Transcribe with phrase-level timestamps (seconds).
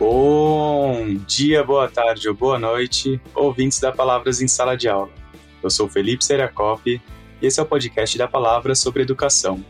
[0.00, 5.10] Bom dia, boa tarde ou boa noite, ouvintes da Palavras em Sala de Aula.
[5.62, 9.62] Eu sou Felipe Seriakop e esse é o podcast da Palavra sobre Educação.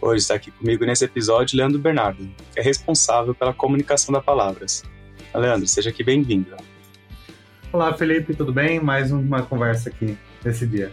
[0.00, 4.82] Hoje está aqui comigo nesse episódio Leandro Bernardo, que é responsável pela comunicação da Palavras.
[5.32, 6.56] Leandro, seja aqui bem-vindo.
[7.72, 8.80] Olá, Felipe, tudo bem?
[8.80, 10.90] Mais uma conversa aqui nesse dia.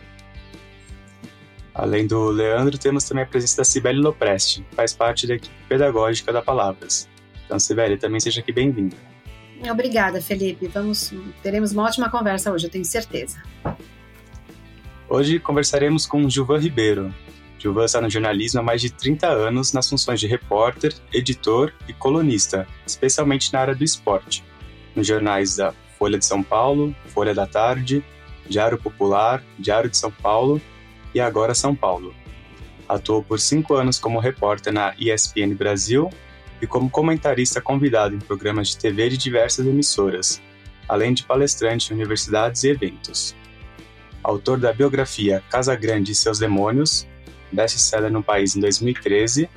[1.73, 5.55] Além do Leandro, temos também a presença da Cibele Lopresti, que faz parte da equipe
[5.67, 7.09] pedagógica da Palavras.
[7.45, 8.95] Então, Sibeli, também seja aqui bem-vinda.
[9.69, 10.67] Obrigada, Felipe.
[10.67, 13.41] Vamos, teremos uma ótima conversa hoje, eu tenho certeza.
[15.07, 17.13] Hoje conversaremos com Gilvan Ribeiro.
[17.57, 21.93] Gilvan está no jornalismo há mais de 30 anos nas funções de repórter, editor e
[21.93, 24.43] colunista, especialmente na área do esporte,
[24.95, 28.03] nos jornais da Folha de São Paulo, Folha da Tarde,
[28.47, 30.61] Diário Popular, Diário de São Paulo
[31.13, 32.13] e agora São Paulo.
[32.87, 36.09] Atuou por cinco anos como repórter na ESPN Brasil
[36.65, 40.41] e como comentarista convidado em programas de TV de diversas emissoras,
[40.89, 43.35] além de palestrante em universidades e eventos.
[44.23, 47.07] Autor da biografia Casa Grande e seus Demônios,
[47.51, 49.47] best-seller no país em 2013,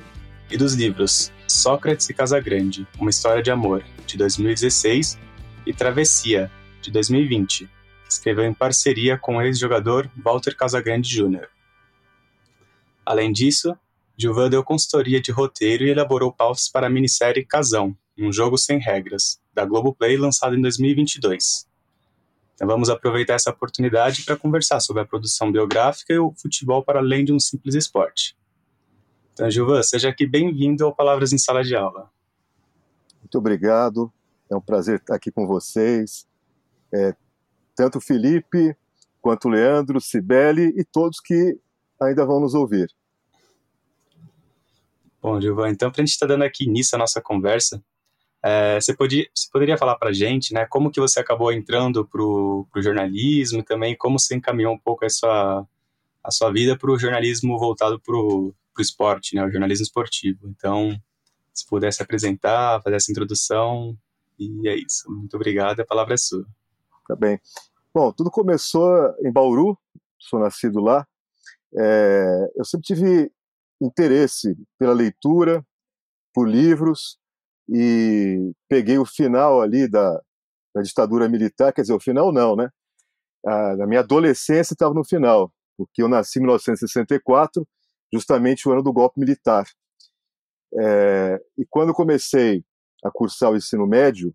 [0.51, 5.17] e dos livros Sócrates e Casa Grande, Uma História de Amor, de 2016,
[5.65, 11.47] e Travessia, de 2020, que escreveu em parceria com o ex-jogador Walter Casagrande Jr.
[13.03, 13.75] Além disso,
[14.21, 18.77] Gilvan deu consultoria de roteiro e elaborou pautas para a minissérie Casão, um jogo sem
[18.77, 21.65] regras, da Globoplay, lançada em 2022.
[22.53, 26.99] Então vamos aproveitar essa oportunidade para conversar sobre a produção biográfica e o futebol para
[26.99, 28.37] além de um simples esporte.
[29.31, 32.11] Então, Gilvan, seja aqui bem-vindo ao Palavras em Sala de Aula.
[33.21, 34.11] Muito obrigado,
[34.51, 36.27] é um prazer estar aqui com vocês.
[36.93, 37.15] É,
[37.73, 38.75] tanto o Felipe,
[39.21, 41.57] quanto o Leandro, Cibele e todos que
[42.01, 42.93] ainda vão nos ouvir.
[45.21, 47.83] Bom, Gilvan, então para a gente estar tá dando aqui início à nossa conversa,
[48.43, 52.07] é, você, podia, você poderia falar para a gente, né, como que você acabou entrando
[52.07, 55.67] para o jornalismo e também como você encaminhou um pouco a sua,
[56.23, 60.47] a sua vida para o jornalismo voltado para o esporte, né, o jornalismo esportivo.
[60.47, 60.97] Então,
[61.53, 63.97] se pudesse apresentar, fazer essa introdução,
[64.39, 65.11] e é isso.
[65.11, 66.45] Muito obrigado, a palavra é sua.
[67.05, 67.37] Tá bem.
[67.93, 68.89] Bom, tudo começou
[69.21, 69.77] em Bauru,
[70.17, 71.05] sou nascido lá.
[71.77, 73.31] É, eu sempre tive
[73.81, 75.65] interesse pela leitura,
[76.33, 77.17] por livros,
[77.69, 80.19] e peguei o final ali da,
[80.73, 82.69] da ditadura militar, quer dizer, o final não, né?
[83.45, 87.67] A, na minha adolescência estava no final, porque eu nasci em 1964,
[88.11, 89.65] justamente o ano do golpe militar.
[90.77, 92.63] É, e quando comecei
[93.03, 94.33] a cursar o ensino médio,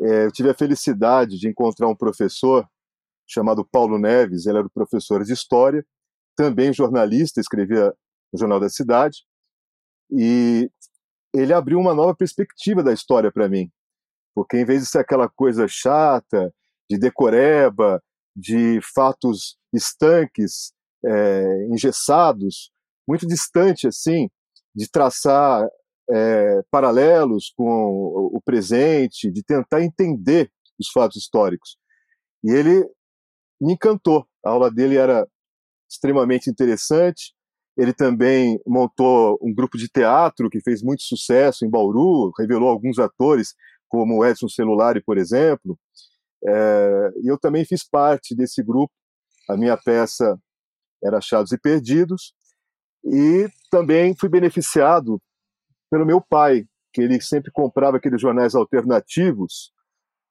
[0.00, 2.66] é, eu tive a felicidade de encontrar um professor
[3.26, 5.84] chamado Paulo Neves, ele era professor de História,
[6.36, 7.92] também jornalista, escrevia
[8.32, 9.24] no Jornal da Cidade,
[10.10, 10.70] e
[11.34, 13.70] ele abriu uma nova perspectiva da história para mim,
[14.34, 16.52] porque em vez de ser aquela coisa chata,
[16.88, 18.02] de decoreba,
[18.34, 20.72] de fatos estanques,
[21.04, 22.70] é, engessados,
[23.08, 24.28] muito distante assim,
[24.74, 25.66] de traçar
[26.10, 31.76] é, paralelos com o presente, de tentar entender os fatos históricos.
[32.44, 32.84] E ele
[33.60, 34.26] me encantou.
[34.44, 35.26] A aula dele era
[35.90, 37.34] extremamente interessante.
[37.76, 42.98] Ele também montou um grupo de teatro que fez muito sucesso em Bauru, revelou alguns
[42.98, 43.54] atores,
[43.88, 45.78] como Edson Celulari, por exemplo.
[46.46, 48.92] É, e eu também fiz parte desse grupo.
[49.48, 50.38] A minha peça
[51.04, 52.34] era Achados e Perdidos.
[53.04, 55.20] E também fui beneficiado
[55.90, 59.72] pelo meu pai, que ele sempre comprava aqueles jornais alternativos,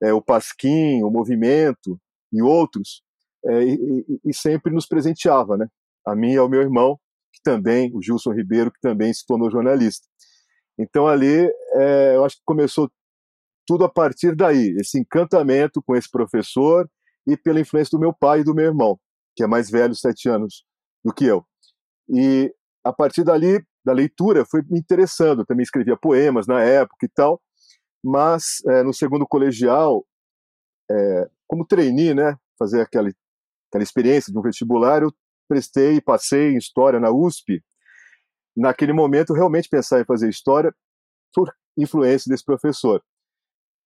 [0.02, 2.00] é, o Pasquim, o Movimento
[2.34, 3.02] e outros,
[3.46, 5.68] é, e, e, sempre nos presenteava, né?
[6.06, 7.00] A mim e ao meu irmão,
[7.36, 10.08] que também, o Gilson Ribeiro, que também se tornou jornalista.
[10.80, 12.90] Então ali, é, eu acho que começou
[13.68, 16.90] tudo a partir daí, esse encantamento com esse professor
[17.28, 19.00] e pela influência do meu pai e do meu irmão,
[19.36, 20.64] que é mais velho, sete anos
[21.04, 21.46] do que eu.
[22.08, 25.42] E a partir dali, da leitura, foi me interessando.
[25.42, 27.42] Eu também escrevia poemas na época e tal,
[28.04, 30.06] mas é, no segundo colegial,
[30.90, 33.10] é, como trainee, né, fazer aquela,
[33.70, 35.12] aquela experiência de um vestibular, eu
[35.48, 37.64] prestei e passei em História na USP,
[38.56, 40.74] naquele momento realmente pensava em fazer História
[41.34, 43.04] por influência desse professor.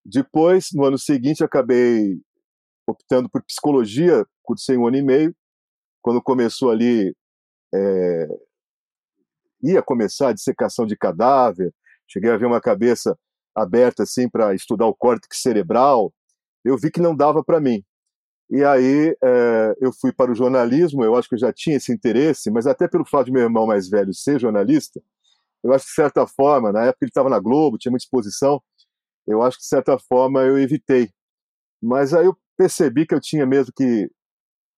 [0.05, 2.19] Depois, no ano seguinte, acabei
[2.87, 5.35] optando por Psicologia, cursei um ano e meio,
[6.01, 7.15] quando começou ali,
[7.73, 8.27] é,
[9.61, 11.73] ia começar a dissecação de cadáver,
[12.07, 13.17] cheguei a ver uma cabeça
[13.55, 16.13] aberta assim para estudar o córtex cerebral,
[16.63, 17.83] eu vi que não dava para mim.
[18.49, 21.91] E aí é, eu fui para o jornalismo, eu acho que eu já tinha esse
[21.93, 25.01] interesse, mas até pelo fato de meu irmão mais velho ser jornalista,
[25.63, 28.61] eu acho que de certa forma, na época ele estava na Globo, tinha muita exposição,
[29.27, 31.11] eu acho que de certa forma eu evitei.
[31.81, 34.09] Mas aí eu percebi que eu tinha mesmo que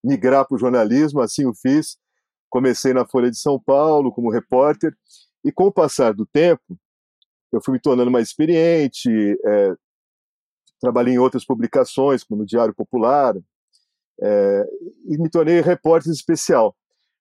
[0.04, 1.98] migrar para o jornalismo, assim o fiz.
[2.50, 4.96] Comecei na Folha de São Paulo como repórter
[5.46, 6.78] e com o passar do tempo
[7.52, 9.10] eu fui me tornando mais experiente,
[9.46, 9.76] é,
[10.80, 13.36] trabalhei em outras publicações, como no Diário Popular,
[14.22, 14.66] é,
[15.06, 16.76] e me tornei repórter especial.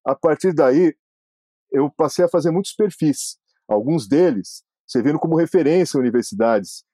[0.05, 0.94] A partir daí,
[1.73, 3.38] eu passei a fazer muitos perfis,
[3.69, 6.85] alguns deles servindo como referência em universidades.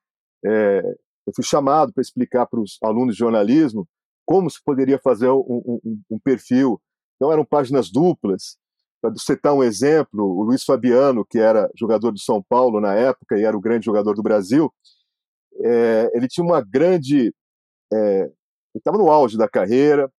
[0.44, 0.82] É,
[1.26, 3.88] eu fui chamado para explicar para os alunos de jornalismo
[4.26, 6.80] como se poderia fazer um, um, um perfil.
[7.14, 8.58] Então, eram páginas duplas.
[9.00, 13.38] Para citar um exemplo, o Luiz Fabiano, que era jogador do São Paulo na época
[13.38, 14.72] e era o grande jogador do Brasil,
[15.62, 17.32] é, ele tinha uma grande.
[17.92, 18.30] É,
[18.78, 20.10] estava no auge da carreira,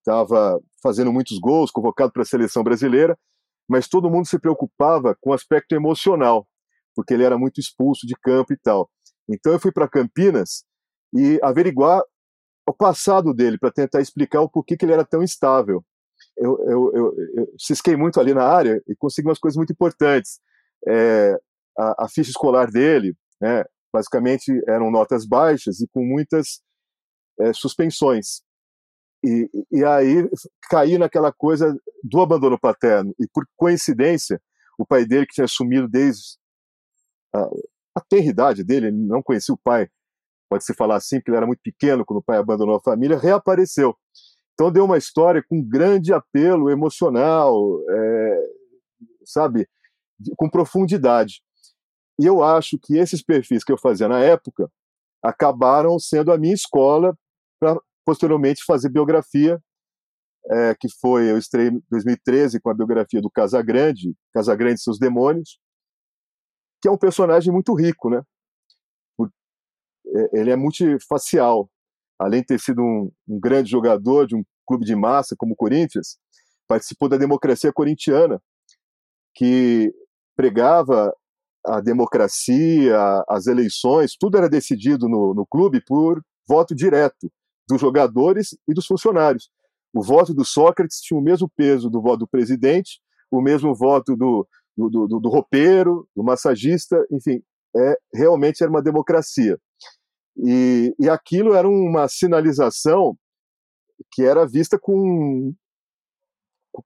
[0.00, 3.18] estava fazendo muitos gols, convocado para a seleção brasileira,
[3.68, 6.46] mas todo mundo se preocupava com o aspecto emocional,
[6.94, 8.90] porque ele era muito expulso de campo e tal.
[9.28, 10.64] Então eu fui para Campinas
[11.14, 12.02] e averiguar
[12.66, 15.84] o passado dele para tentar explicar o porquê que ele era tão instável.
[16.36, 20.40] Eu, eu, eu, eu cisquei muito ali na área e consegui umas coisas muito importantes.
[20.86, 21.38] É,
[21.78, 26.60] a, a, ficha escolar dele, né, basicamente eram notas baixas e com muitas
[27.40, 28.42] é, suspensões.
[29.24, 30.28] E, e aí
[30.70, 33.14] caí naquela coisa do abandono paterno.
[33.18, 34.40] E por coincidência,
[34.78, 36.38] o pai dele, que tinha assumido desde
[37.34, 37.40] a,
[37.96, 39.88] a tenridade dele, ele não conhecia o pai,
[40.48, 43.96] pode-se falar assim, porque ele era muito pequeno quando o pai abandonou a família, reapareceu.
[44.54, 47.54] Então deu uma história com grande apelo emocional,
[47.90, 48.42] é,
[49.24, 49.68] sabe,
[50.36, 51.42] com profundidade.
[52.20, 54.70] E eu acho que esses perfis que eu fazia na época
[55.22, 57.16] acabaram sendo a minha escola
[57.58, 59.60] para posteriormente fazer biografia,
[60.50, 64.98] é, que foi, eu estrei em 2013 com a biografia do Casagrande, Casagrande e seus
[64.98, 65.58] Demônios,
[66.80, 68.22] que é um personagem muito rico, né?
[69.20, 71.68] É, ele é multifacial.
[72.18, 75.56] Além de ter sido um, um grande jogador de um clube de massa como o
[75.56, 76.18] Corinthians,
[76.66, 78.40] participou da democracia corintiana,
[79.34, 79.92] que
[80.36, 81.14] pregava
[81.66, 82.96] a democracia,
[83.28, 87.30] as eleições, tudo era decidido no, no clube por voto direto
[87.68, 89.50] dos jogadores e dos funcionários.
[89.92, 93.00] O voto do Sócrates tinha o mesmo peso do voto do presidente,
[93.30, 97.42] o mesmo voto do, do, do, do roupeiro, do massagista, enfim,
[97.76, 99.58] é, realmente era uma democracia.
[100.36, 103.16] E, e aquilo era uma sinalização
[104.12, 105.52] que era vista com,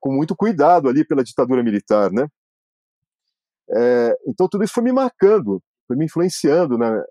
[0.01, 2.27] com muito cuidado ali pela ditadura militar, né?
[3.75, 7.03] É, então tudo isso foi me marcando, foi me influenciando né,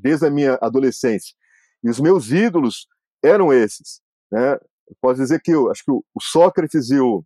[0.00, 1.34] desde a minha adolescência.
[1.82, 2.86] E os meus ídolos
[3.26, 4.00] eram esses.
[4.30, 4.54] Né?
[4.54, 7.24] Eu posso dizer que eu, acho que o, Sócrates e o,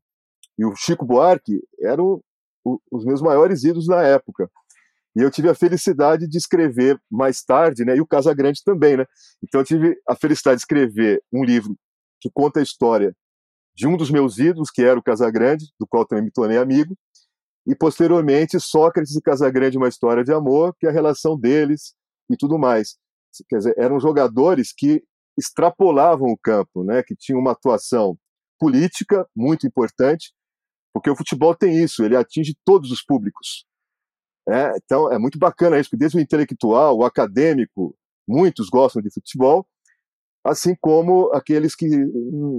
[0.58, 2.22] e o Chico Buarque eram
[2.64, 4.50] o, os meus maiores ídolos na época.
[5.16, 9.04] E eu tive a felicidade de escrever mais tarde, né, e o Casagrande também, né?
[9.42, 11.76] Então eu tive a felicidade de escrever um livro
[12.20, 13.14] que conta a história
[13.74, 16.96] de um dos meus ídolos, que era o Casagrande, do qual também me tornei amigo,
[17.66, 21.94] e posteriormente Sócrates e Casagrande, uma história de amor, que é a relação deles
[22.30, 22.96] e tudo mais.
[23.48, 25.02] Quer dizer, eram jogadores que
[25.40, 28.16] extrapolavam o campo, né, que tinham uma atuação
[28.58, 30.32] política muito importante,
[30.92, 33.64] porque o futebol tem isso, ele atinge todos os públicos.
[34.48, 37.96] É, então é muito bacana isso, porque desde o intelectual, o acadêmico,
[38.28, 39.66] muitos gostam de futebol,
[40.44, 41.88] assim como aqueles que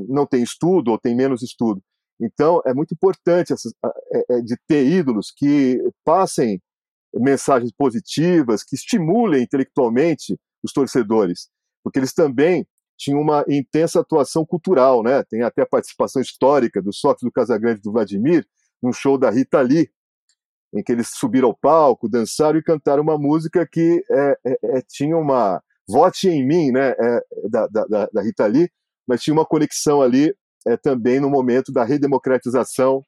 [0.09, 1.81] não têm estudo ou têm menos estudo.
[2.19, 6.61] Então é muito importante é, é, de ter ídolos que passem
[7.13, 11.50] mensagens positivas, que estimulem intelectualmente os torcedores
[11.83, 12.65] porque eles também
[13.01, 15.24] tinham uma intensa atuação cultural, né?
[15.24, 18.46] Tem até a participação histórica do Sócrates do Casagrande do Vladimir
[18.81, 19.89] num show da Rita Lee,
[20.72, 24.81] em que eles subiram ao palco, dançaram e cantaram uma música que é, é, é
[24.88, 26.91] tinha uma vote em mim, né?
[26.91, 28.70] É, da, da, da, Rita Lee,
[29.08, 30.31] mas tinha uma conexão ali
[30.67, 33.03] é, também no momento da redemocratização,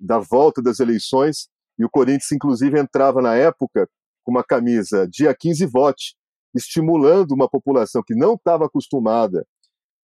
[0.00, 3.88] da volta das eleições, e o Corinthians, inclusive, entrava na época
[4.24, 6.16] com uma camisa dia 15 vote,
[6.54, 9.46] estimulando uma população que não estava acostumada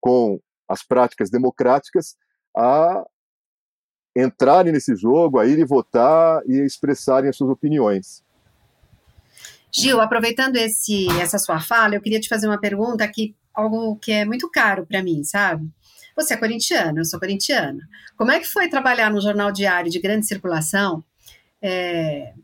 [0.00, 2.16] com as práticas democráticas
[2.56, 3.04] a
[4.16, 8.24] entrarem nesse jogo, a irem votar e expressarem as suas opiniões.
[9.72, 14.10] Gil, aproveitando esse, essa sua fala, eu queria te fazer uma pergunta que algo que
[14.10, 15.68] é muito caro para mim, sabe?
[16.16, 17.88] Você é corintiano, eu sou corintiana.
[18.16, 21.04] Como é que foi trabalhar no jornal diário de grande circulação?
[21.62, 22.34] É,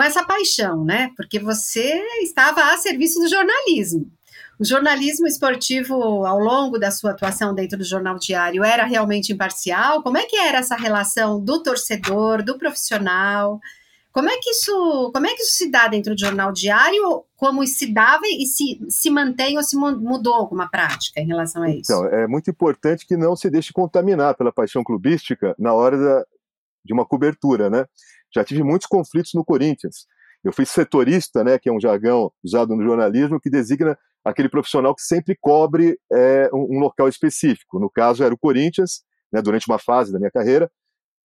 [0.00, 1.10] com essa paixão, né?
[1.14, 4.10] Porque você estava a serviço do jornalismo.
[4.58, 10.02] O jornalismo esportivo, ao longo da sua atuação dentro do jornal diário, era realmente imparcial?
[10.02, 13.60] Como é que era essa relação do torcedor, do profissional?
[14.10, 17.22] Como é que isso, como é que isso se dá dentro do jornal diário?
[17.36, 21.68] Como se dava e se, se mantém ou se mudou alguma prática em relação a
[21.68, 21.92] isso?
[21.92, 26.24] Então, é muito importante que não se deixe contaminar pela paixão clubística na hora da,
[26.82, 27.84] de uma cobertura, né?
[28.34, 30.06] Já tive muitos conflitos no Corinthians.
[30.42, 34.94] Eu fui setorista, né, que é um jargão usado no jornalismo que designa aquele profissional
[34.94, 37.78] que sempre cobre é, um, local específico.
[37.78, 40.70] No caso, era o Corinthians, né, durante uma fase da minha carreira.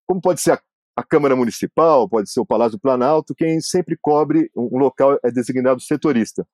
[0.08, 0.62] Como pode ser a,
[0.98, 5.18] a Câmara Municipal, pode ser o Palácio do Planalto, quem sempre cobre um, um local
[5.24, 6.46] é designado setorista.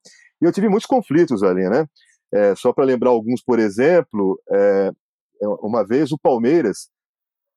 [0.41, 1.87] E eu tive muitos conflitos ali, né?
[2.33, 4.91] É, só para lembrar alguns, por exemplo, é,
[5.41, 6.89] é uma vez o Palmeiras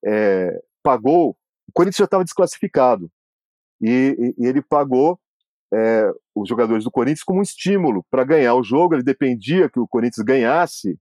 [0.05, 1.37] é, pagou,
[1.75, 3.11] Corinthians já estava desclassificado,
[3.81, 5.21] e, e, ele pagou
[5.73, 8.95] é, os jogadores do Corinthians como um estímulo para ganhar o jogo.
[8.95, 10.99] Ele dependia que o Corinthians ganhasse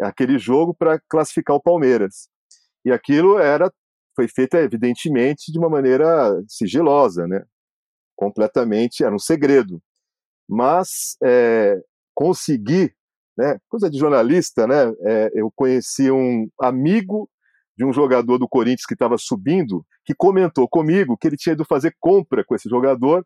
[0.00, 2.28] aquele jogo para classificar o Palmeiras.
[2.84, 3.72] E aquilo era
[4.14, 7.44] foi feito evidentemente de uma maneira sigilosa, né?
[8.16, 9.82] Completamente era um segredo.
[10.48, 11.78] Mas é,
[12.14, 12.94] consegui,
[13.36, 13.58] né?
[13.68, 14.90] Coisa de jornalista, né?
[15.00, 17.28] É, eu conheci um amigo
[17.76, 21.64] de um jogador do Corinthians que estava subindo, que comentou comigo que ele tinha ido
[21.64, 23.24] fazer compra com esse jogador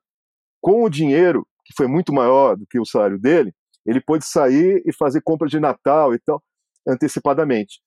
[0.60, 3.54] com o dinheiro, que foi muito maior do que o salário dele,
[3.86, 6.42] ele pôde sair e fazer compra de Natal e tal,
[6.86, 7.80] antecipadamente.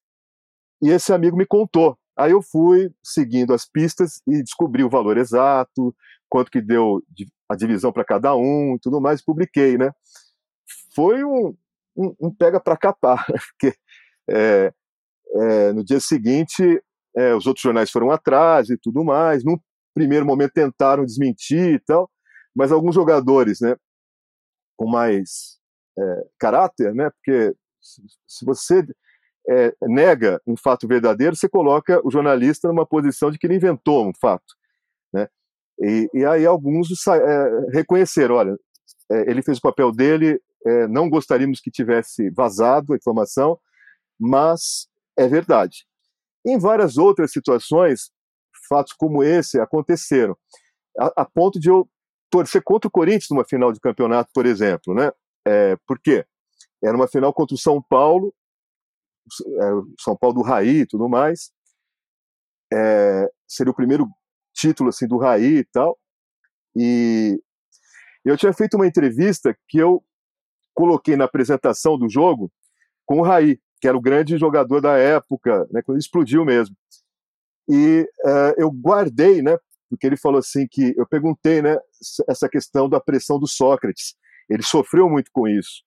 [0.82, 1.98] E esse amigo me contou.
[2.18, 5.96] Aí eu fui seguindo as pistas e descobri o valor exato,
[6.30, 7.02] quanto que deu
[7.50, 9.92] a divisão para cada um tudo mais, e publiquei, né?
[10.96, 11.56] Foi um,
[11.96, 13.26] um, um pega para capar,
[13.60, 13.76] porque
[14.30, 14.74] é,
[15.36, 16.82] é, no dia seguinte
[17.16, 19.44] é, os outros jornais foram atrás e tudo mais.
[19.44, 19.58] Num
[19.94, 22.10] primeiro momento tentaram desmentir e tal,
[22.56, 23.76] mas alguns jogadores, né,
[24.76, 25.60] com mais
[25.98, 27.56] é, caráter, né, porque
[28.28, 28.86] se você
[29.50, 34.08] é, nega um fato verdadeiro, você coloca o jornalista numa posição de que ele inventou
[34.08, 34.56] um fato,
[35.14, 35.28] né?
[35.80, 38.58] E, e aí alguns é, reconheceram, olha,
[39.12, 43.60] é, ele fez o papel dele, é, não gostaríamos que tivesse vazado a informação,
[44.18, 45.86] mas é verdade.
[46.46, 48.12] Em várias outras situações,
[48.68, 50.38] fatos como esse aconteceram,
[51.00, 51.90] a, a ponto de eu
[52.30, 55.12] torcer contra o Corinthians numa final de campeonato, por exemplo, né?
[55.46, 56.26] É, por quê?
[56.84, 58.34] Era uma final contra o São Paulo,
[59.28, 61.52] é, São Paulo do Raí e tudo mais.
[62.74, 64.08] É, seria o primeiro
[64.54, 65.98] título assim do Raí e tal.
[66.76, 67.40] E
[68.26, 70.04] eu tinha feito uma entrevista que eu
[70.74, 72.52] coloquei na apresentação do jogo
[73.06, 76.74] com o Raí, que era o grande jogador da época, né, quando explodiu mesmo.
[77.68, 79.58] E uh, eu guardei, né,
[79.90, 81.76] porque ele falou assim que eu perguntei, né,
[82.30, 84.16] essa questão da pressão do Sócrates.
[84.50, 85.84] Ele sofreu muito com isso.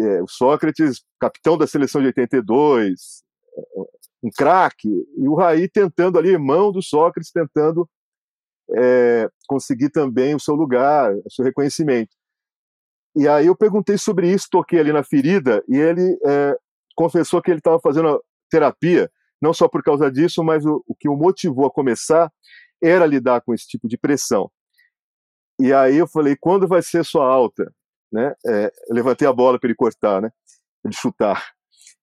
[0.00, 3.22] É, o Sócrates, capitão da seleção de 82,
[4.20, 7.88] um craque, e o Raí tentando ali, irmão do Sócrates, tentando
[8.76, 12.10] é, conseguir também o seu lugar, o seu reconhecimento.
[13.14, 16.58] E aí eu perguntei sobre isso, toquei ali na ferida, e ele é,
[16.98, 19.08] confessou que ele estava fazendo terapia,
[19.40, 22.28] não só por causa disso, mas o, o que o motivou a começar
[22.82, 24.50] era lidar com esse tipo de pressão.
[25.60, 27.72] E aí eu falei, quando vai ser sua alta?
[28.10, 28.34] Né?
[28.44, 30.30] É, levantei a bola para ele cortar, né?
[30.84, 31.46] Ele chutar.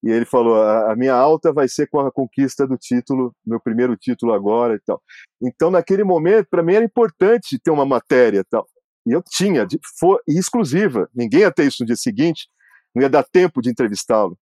[0.02, 3.60] E ele falou, a, a, minha alta vai ser com a conquista do título, meu
[3.60, 5.02] primeiro título agora e tal.
[5.42, 8.66] Então, naquele momento, para mim era importante ter uma matéria e tal.
[9.06, 11.10] E eu tinha, de, for, exclusiva.
[11.14, 12.48] Ninguém ia ter isso no dia seguinte,
[12.94, 14.38] não ia dar tempo de entrevistá-lo.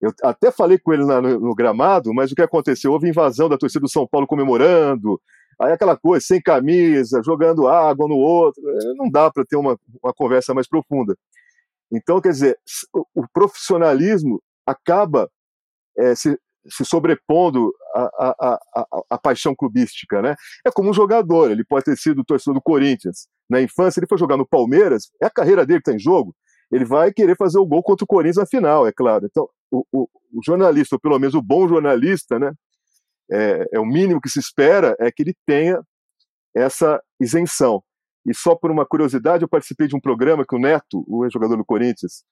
[0.00, 2.92] Eu até falei com ele na, no, no, gramado, mas o que aconteceu?
[2.92, 5.20] Houve invasão da torcida do São Paulo comemorando,
[5.60, 9.76] aí aquela coisa, sem camisa, jogando água no outro, eh, não dá para ter uma,
[10.02, 11.16] uma conversa mais profunda.
[11.90, 12.58] Então, quer dizer,
[13.14, 15.28] o profissionalismo acaba
[15.96, 16.38] é, se,
[16.68, 18.58] se, sobrepondo à,
[19.10, 20.36] à, paixão clubística, né?
[20.64, 23.26] É como um jogador, ele pode ter sido torcedor do Corinthians.
[23.48, 26.34] Na infância, ele foi jogar no Palmeiras, é a carreira dele que está em jogo,
[26.70, 29.26] ele vai querer fazer o gol contra o Corinthians na final, é claro.
[29.26, 32.52] Então, o, o, jornalista, ou pelo menos o bom jornalista, né,
[33.30, 35.80] é, é, o mínimo que se espera é que ele tenha
[36.54, 37.82] essa isenção.
[38.26, 41.56] E só por uma curiosidade, eu participei de um programa que o Neto, o ex-jogador
[41.56, 42.24] do Corinthians,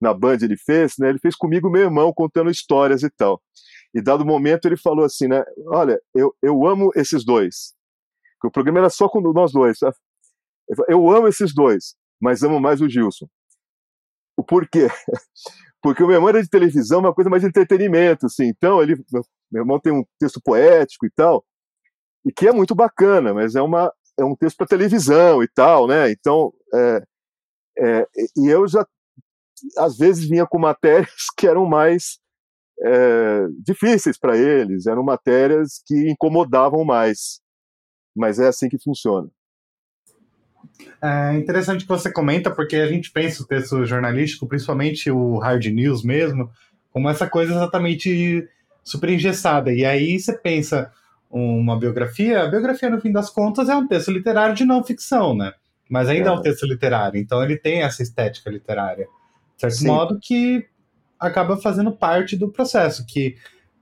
[0.00, 1.10] na Band ele fez, né?
[1.10, 3.40] Ele fez comigo meu irmão contando histórias e tal.
[3.92, 5.44] E dado momento ele falou assim, né?
[5.66, 7.74] Olha, eu, eu amo esses dois.
[8.42, 9.78] o programa era só com nós dois.
[10.88, 13.28] Eu amo esses dois, mas amo mais o Gilson.
[14.36, 14.88] O porquê?
[15.82, 18.46] Porque o era de televisão, uma coisa mais de entretenimento, assim.
[18.46, 18.96] Então, ele,
[19.50, 21.44] meu irmão tem um texto poético e tal,
[22.24, 25.86] e que é muito bacana, mas é, uma, é um texto para televisão e tal,
[25.86, 26.10] né?
[26.10, 27.02] Então, é,
[27.78, 28.06] é,
[28.36, 28.86] e eu já,
[29.78, 32.18] às vezes, vinha com matérias que eram mais
[32.82, 37.40] é, difíceis para eles, eram matérias que incomodavam mais.
[38.14, 39.30] Mas é assim que funciona.
[41.02, 45.64] É interessante que você comenta, porque a gente pensa o texto jornalístico, principalmente o hard
[45.66, 46.50] news mesmo,
[46.90, 48.46] como essa coisa exatamente
[48.84, 49.72] super engessada.
[49.72, 50.90] E aí você pensa
[51.30, 55.34] uma biografia, a biografia, no fim das contas, é um texto literário de não ficção,
[55.34, 55.52] né?
[55.88, 59.06] Mas ainda é, é um texto literário, então ele tem essa estética literária.
[59.54, 59.86] De certo Sim.
[59.86, 60.66] modo que
[61.18, 63.36] acaba fazendo parte do processo, que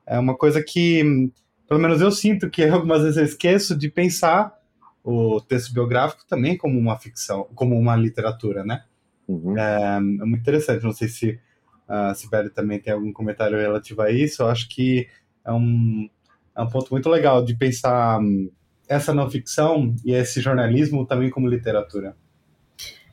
[0.06, 1.30] é uma coisa que,
[1.68, 4.57] pelo menos eu sinto que algumas vezes eu esqueço de pensar
[5.02, 8.84] o texto biográfico também como uma ficção, como uma literatura, né?
[9.26, 9.56] Uhum.
[9.58, 10.82] É, é, muito interessante.
[10.82, 11.40] Não sei se
[11.86, 14.42] a Sibeli também tem algum comentário relativo a isso.
[14.42, 15.08] Eu acho que
[15.44, 16.08] é um,
[16.56, 18.50] é um ponto muito legal de pensar hum,
[18.88, 22.16] essa não ficção e esse jornalismo também como literatura.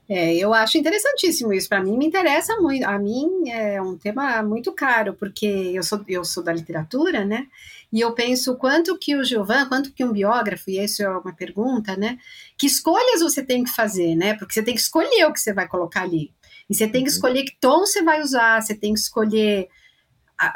[0.07, 1.67] É, eu acho interessantíssimo isso.
[1.67, 2.85] Para mim, me interessa muito.
[2.85, 7.47] A mim é um tema muito caro, porque eu sou, eu sou da literatura, né?
[7.95, 11.33] E eu penso quanto que o Gilvan, quanto que um biógrafo, e isso é uma
[11.33, 12.17] pergunta, né?
[12.57, 14.33] Que escolhas você tem que fazer, né?
[14.33, 16.33] Porque você tem que escolher o que você vai colocar ali.
[16.69, 17.15] E você tem que uhum.
[17.15, 19.69] escolher que tom você vai usar, você tem que escolher.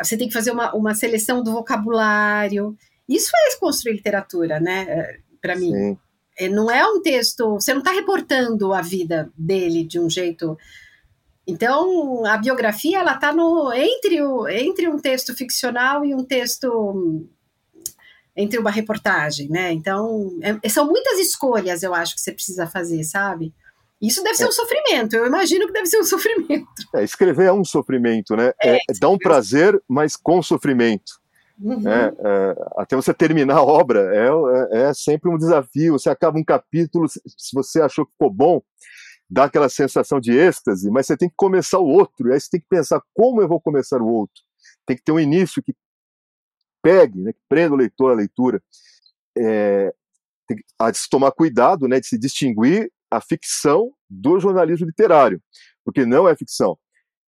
[0.03, 2.75] Você tem que fazer uma, uma seleção do vocabulário.
[3.08, 4.86] Isso é construir literatura, né?
[4.89, 5.72] É, Para mim.
[5.72, 5.98] Sim.
[6.38, 10.58] É, não é um texto, você não está reportando a vida dele de um jeito.
[11.50, 13.34] Então, a biografia ela está
[13.75, 17.27] entre o entre um texto ficcional e um texto
[18.36, 19.72] entre uma reportagem, né?
[19.72, 23.53] Então, é, são muitas escolhas, eu acho que você precisa fazer, sabe?
[24.00, 24.48] Isso deve ser é.
[24.48, 26.68] um sofrimento, eu imagino que deve ser um sofrimento.
[26.96, 28.53] É, escrever é um sofrimento, né?
[28.62, 31.20] É, é dá um prazer, mas com sofrimento.
[31.60, 31.86] Uhum.
[31.86, 36.00] É, é, até você terminar a obra é, é, é, sempre um desafio.
[36.00, 38.62] Você acaba um capítulo, se você achou que ficou bom,
[39.29, 42.29] dá aquela sensação de êxtase, mas você tem que começar o outro.
[42.29, 44.41] E aí você tem que pensar como eu vou começar o outro.
[44.86, 45.74] Tem que ter um início que
[46.82, 48.62] pegue, né, que prenda o leitor à leitura.
[49.38, 49.93] É,
[50.47, 55.41] tem que de se tomar cuidado né, de se distinguir a ficção do jornalismo literário,
[55.86, 56.77] porque não é ficção.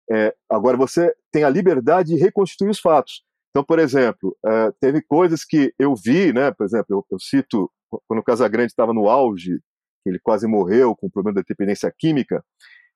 [0.09, 3.23] É, agora você tem a liberdade de reconstituir os fatos.
[3.51, 6.51] Então, por exemplo, uh, teve coisas que eu vi, né?
[6.51, 7.71] Por exemplo, eu, eu cito
[8.07, 9.59] quando o Casagrande estava no auge,
[10.05, 12.43] ele quase morreu com o problema da dependência química.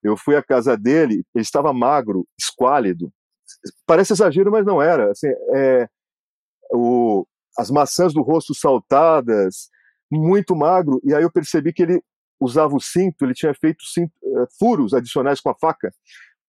[0.02, 3.12] Eu fui à casa dele, ele estava magro, esquálido.
[3.86, 5.12] Parece exagero, mas não era.
[5.12, 5.88] Assim, é,
[6.72, 7.26] o,
[7.58, 9.70] as maçãs do rosto saltadas,
[10.12, 11.00] muito magro.
[11.04, 12.02] E aí eu percebi que ele
[12.40, 15.94] usava o cinto, ele tinha feito cinto, uh, furos adicionais com a faca,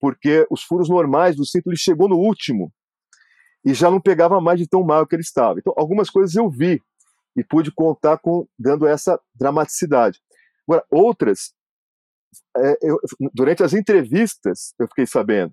[0.00, 2.72] porque os furos normais do cinto ele chegou no último
[3.64, 5.58] e já não pegava mais de tão mal que ele estava.
[5.58, 6.80] Então, algumas coisas eu vi
[7.36, 10.20] e pude contar com dando essa dramaticidade.
[10.66, 11.52] Agora, outras,
[12.56, 12.98] é, eu,
[13.32, 15.52] durante as entrevistas, eu fiquei sabendo,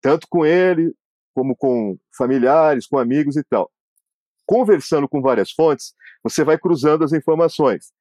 [0.00, 0.94] tanto com ele,
[1.34, 3.70] como com familiares, com amigos e tal.
[4.46, 5.92] Conversando com várias fontes,
[6.22, 7.92] você vai cruzando as informações.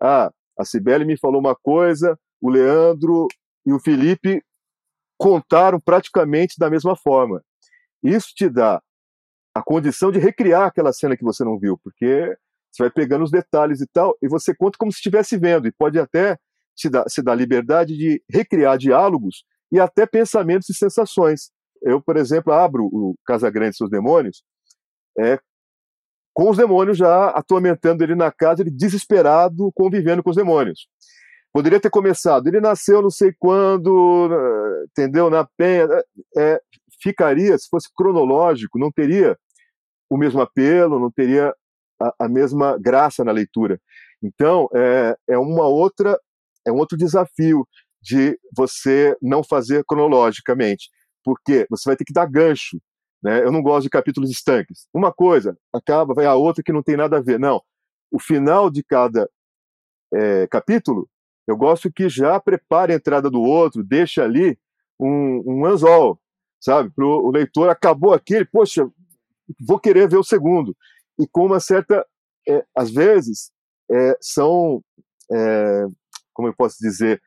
[0.00, 3.26] Ah, a Cibele me falou uma coisa, o Leandro
[3.66, 4.42] e o Felipe
[5.18, 7.42] contaram praticamente da mesma forma.
[8.02, 8.80] Isso te dá
[9.54, 12.36] a condição de recriar aquela cena que você não viu, porque
[12.70, 15.72] você vai pegando os detalhes e tal, e você conta como se estivesse vendo, e
[15.72, 16.38] pode até
[16.76, 21.50] se dar, se dar liberdade de recriar diálogos e até pensamentos e sensações.
[21.82, 24.42] Eu, por exemplo, abro o Casa Grande e seus demônios
[25.18, 25.38] é,
[26.32, 30.86] com os demônios já atormentando ele na casa, ele desesperado convivendo com os demônios.
[31.52, 34.28] Poderia ter começado, ele nasceu não sei quando,
[34.88, 35.88] entendeu, na penha,
[36.36, 36.60] é,
[37.02, 39.36] ficaria, se fosse cronológico, não teria
[40.08, 41.52] o mesmo apelo, não teria
[42.18, 43.80] a, mesma graça na leitura.
[44.22, 46.18] Então, é, é uma outra,
[46.66, 47.66] é um outro desafio
[48.00, 50.90] de você não fazer cronologicamente,
[51.24, 52.78] porque você vai ter que dar gancho.
[53.22, 53.42] Né?
[53.42, 54.86] Eu não gosto de capítulos estanques.
[54.94, 57.38] Uma coisa acaba, vai a outra que não tem nada a ver.
[57.38, 57.60] Não.
[58.10, 59.28] O final de cada
[60.12, 61.08] é, capítulo,
[61.46, 64.58] eu gosto que já prepare a entrada do outro, deixa ali
[64.98, 66.20] um, um anzol,
[66.60, 66.90] sabe?
[66.90, 68.88] Para o leitor, acabou aquele, poxa,
[69.66, 70.76] vou querer ver o segundo.
[71.18, 72.04] E com uma certa,
[72.48, 73.50] é, às vezes,
[73.90, 74.82] é, são,
[75.30, 75.86] é,
[76.32, 77.20] como eu posso dizer,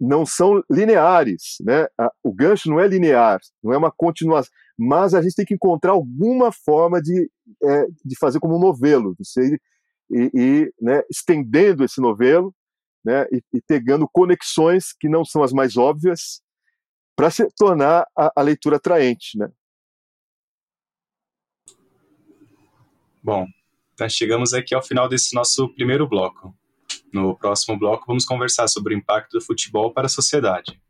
[0.00, 1.86] não são lineares, né?
[2.24, 5.92] O gancho não é linear, não é uma continuação, mas a gente tem que encontrar
[5.92, 7.30] alguma forma de,
[7.62, 9.58] é, de fazer como um novelo, você
[10.10, 12.54] e, e né, estendendo esse novelo,
[13.04, 16.40] né, e, e pegando conexões que não são as mais óbvias,
[17.14, 19.48] para se tornar a, a leitura atraente, né?
[23.22, 23.46] Bom,
[23.98, 26.54] nós chegamos aqui ao final desse nosso primeiro bloco.
[27.12, 30.80] No próximo bloco, vamos conversar sobre o impacto do futebol para a sociedade.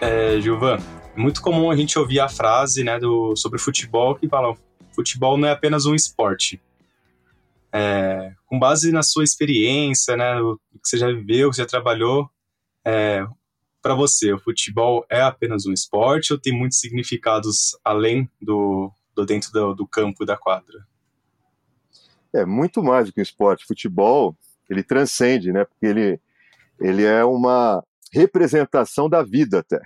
[0.00, 0.78] É, Gilvan,
[1.16, 4.54] é muito comum a gente ouvir a frase né, do, sobre futebol que fala
[4.94, 6.60] futebol não é apenas um esporte.
[7.72, 11.68] É, com base na sua experiência, né, o que você já viveu, que você já
[11.68, 12.30] trabalhou,
[12.84, 13.26] é,
[13.82, 19.24] para você, o futebol é apenas um esporte ou tem muitos significados além do, do
[19.24, 20.86] dentro do, do campo e da quadra?
[22.34, 23.64] É muito mais do que um esporte.
[23.66, 24.36] Futebol,
[24.68, 25.64] ele transcende, né?
[25.64, 26.20] Porque ele,
[26.80, 29.80] ele é uma representação da vida até.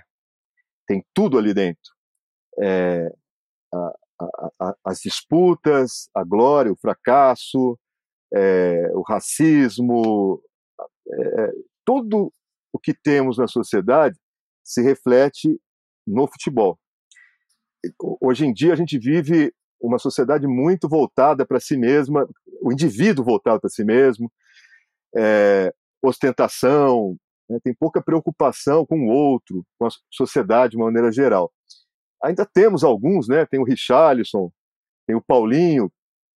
[0.91, 1.93] Tem tudo ali dentro.
[2.61, 3.09] É,
[3.73, 7.79] a, a, a, as disputas, a glória, o fracasso,
[8.33, 10.43] é, o racismo,
[11.09, 11.51] é,
[11.85, 12.33] tudo
[12.73, 14.19] o que temos na sociedade
[14.65, 15.57] se reflete
[16.05, 16.77] no futebol.
[18.19, 22.27] Hoje em dia a gente vive uma sociedade muito voltada para si mesma,
[22.61, 24.29] o indivíduo voltado para si mesmo,
[25.15, 27.15] é, ostentação,
[27.51, 31.51] né, tem pouca preocupação com o outro, com a sociedade de uma maneira geral.
[32.23, 33.45] Ainda temos alguns, né?
[33.45, 34.51] Tem o Richarlison,
[35.07, 35.91] tem o Paulinho,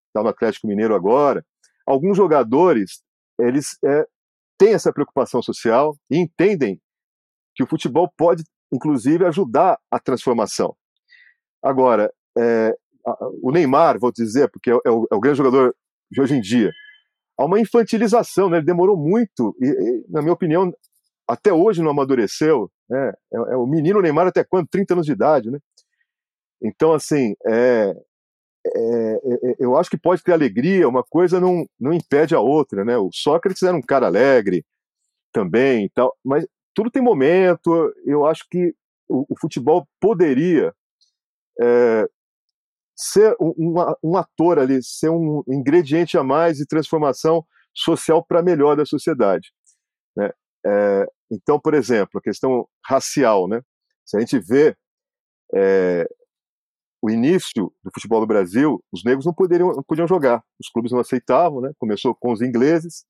[0.09, 1.45] está no Atlético Mineiro agora.
[1.87, 3.03] Alguns jogadores,
[3.39, 4.07] eles é,
[4.59, 6.81] têm essa preocupação social e entendem
[7.55, 10.75] que o futebol pode, inclusive, ajudar a transformação.
[11.63, 12.75] Agora, é,
[13.43, 15.77] o Neymar, vou dizer, porque é, é, o, é o, grande jogador
[16.11, 16.73] de hoje em dia,
[17.39, 18.57] há uma infantilização, né?
[18.57, 20.73] ele demorou muito, e, e, na minha opinião,
[21.29, 22.71] até hoje não amadureceu.
[22.89, 23.13] Né?
[23.33, 24.69] É, é, o menino Neymar até quando?
[24.69, 25.59] 30 anos de idade, né?
[26.63, 27.95] Então, assim, é,
[28.67, 32.85] é, é, eu acho que pode ter alegria, uma coisa não, não impede a outra,
[32.85, 32.97] né?
[32.97, 34.65] O Sócrates era um cara alegre
[35.33, 37.93] também e tal, mas tudo tem momento.
[38.05, 38.75] Eu acho que
[39.09, 40.73] o, o futebol poderia
[41.61, 42.09] é,
[42.97, 48.77] ser um, um, ator ali, ser um ingrediente a mais de transformação social para melhor
[48.77, 49.53] da sociedade.
[50.17, 50.31] Né?
[50.67, 53.63] É, então, por exemplo, a questão racial, né?
[54.05, 54.77] Se a gente vê
[55.55, 56.07] é,
[57.03, 60.93] o início do futebol do Brasil, os negros não, poderiam, não podiam jogar, os clubes
[60.93, 61.73] não aceitavam, né?
[61.79, 63.05] Começou com os ingleses,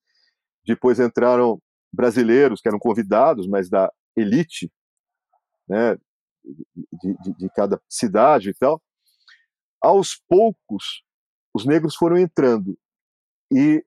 [0.66, 1.60] depois entraram
[1.92, 4.70] brasileiros que eram convidados, mas da elite,
[5.68, 5.96] né?
[6.44, 8.80] De, de, de cada cidade e tal
[9.84, 11.04] aos poucos,
[11.54, 12.78] os negros foram entrando.
[13.52, 13.84] E,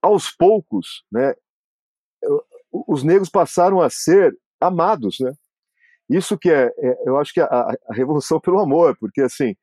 [0.00, 1.34] aos poucos, né,
[2.86, 5.18] os negros passaram a ser amados.
[5.20, 5.32] Né?
[6.08, 9.54] Isso que é, é eu acho que é a, a, revolução pelo amor, porque, assim,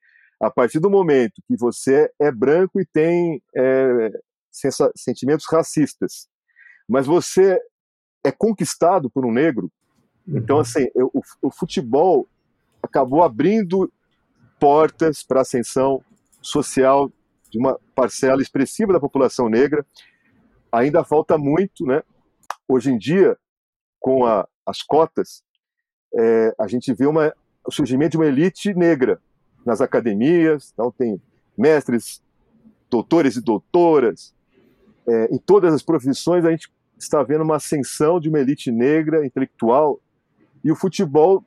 [0.42, 4.10] a partir do momento que você é branco e tem é,
[4.96, 6.28] sentimentos racistas,
[6.88, 7.60] mas você
[8.24, 9.72] é conquistado por um negro,
[10.28, 10.62] então, uhum.
[10.62, 12.28] assim, eu, o, o futebol
[12.82, 13.92] acabou abrindo
[14.60, 16.04] portas para a ascensão
[16.42, 17.12] social
[17.50, 19.86] de uma parcela expressiva da população negra.
[20.72, 22.02] Ainda falta muito, né?
[22.68, 23.38] Hoje em dia,
[24.00, 25.44] com a, as cotas,
[26.16, 27.34] é, a gente vê uma,
[27.66, 29.20] o surgimento de uma elite negra
[29.66, 30.72] nas academias.
[30.74, 31.22] Então, tem
[31.58, 32.22] mestres,
[32.90, 34.34] doutores e doutoras.
[35.08, 39.26] É, em todas as profissões, a gente está vendo uma ascensão de uma elite negra
[39.26, 40.00] intelectual.
[40.64, 41.44] E o futebol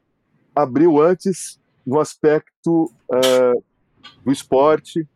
[0.55, 3.63] abriu antes no aspecto uh,
[4.25, 5.09] do esporte,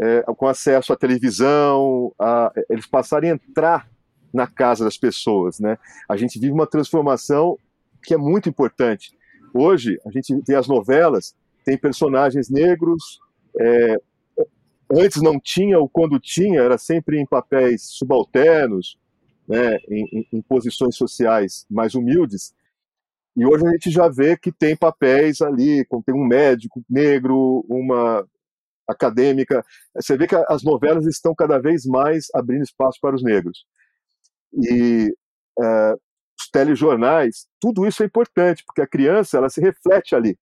[0.00, 3.88] é, com acesso à televisão, a, eles passarem a entrar
[4.32, 5.58] na casa das pessoas.
[5.58, 5.78] Né?
[6.08, 7.58] A gente vive uma transformação
[8.02, 9.12] que é muito importante.
[9.52, 13.20] Hoje, a gente vê as novelas, tem personagens negros,
[13.58, 13.96] é,
[14.90, 18.98] antes não tinha, ou quando tinha, era sempre em papéis subalternos,
[19.46, 22.52] né, em, em, posições sociais mais humildes,
[23.38, 27.64] e hoje a gente já vê que tem papéis ali, como tem um médico negro,
[27.68, 28.26] uma
[28.88, 29.64] acadêmica.
[29.94, 33.64] Você vê que as novelas estão cada vez mais abrindo espaço para os negros.
[34.52, 35.14] E
[35.60, 35.94] é,
[36.38, 40.38] os telejornais, tudo isso é importante, porque a criança ela se reflete ali.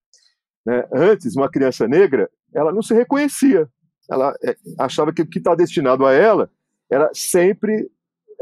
[0.64, 0.86] Né?
[0.92, 3.68] Antes, uma criança negra, ela não se reconhecia.
[4.10, 6.50] Ela é, achava que o que está destinado a ela
[6.90, 7.90] era sempre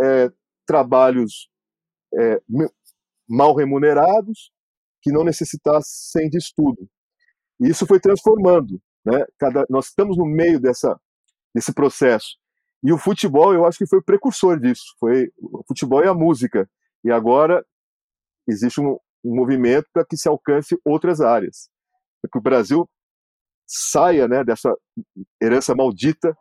[0.00, 0.30] é,
[0.66, 1.48] trabalhos
[2.14, 2.40] é,
[3.28, 4.52] mal remunerados,
[5.02, 6.88] que não necessitassem de estudo.
[7.60, 8.80] E isso foi transformando.
[9.04, 9.24] Né?
[9.38, 10.98] Cada, nós estamos no meio dessa,
[11.54, 12.38] desse processo.
[12.84, 14.94] E o futebol, eu acho que foi o precursor disso.
[15.00, 16.68] Foi o futebol e a música.
[17.02, 17.64] E agora
[18.46, 21.70] existe um, um movimento para que se alcance outras áreas.
[22.20, 22.86] Para que o Brasil
[23.66, 24.70] saia né, dessa
[25.42, 26.36] herança maldita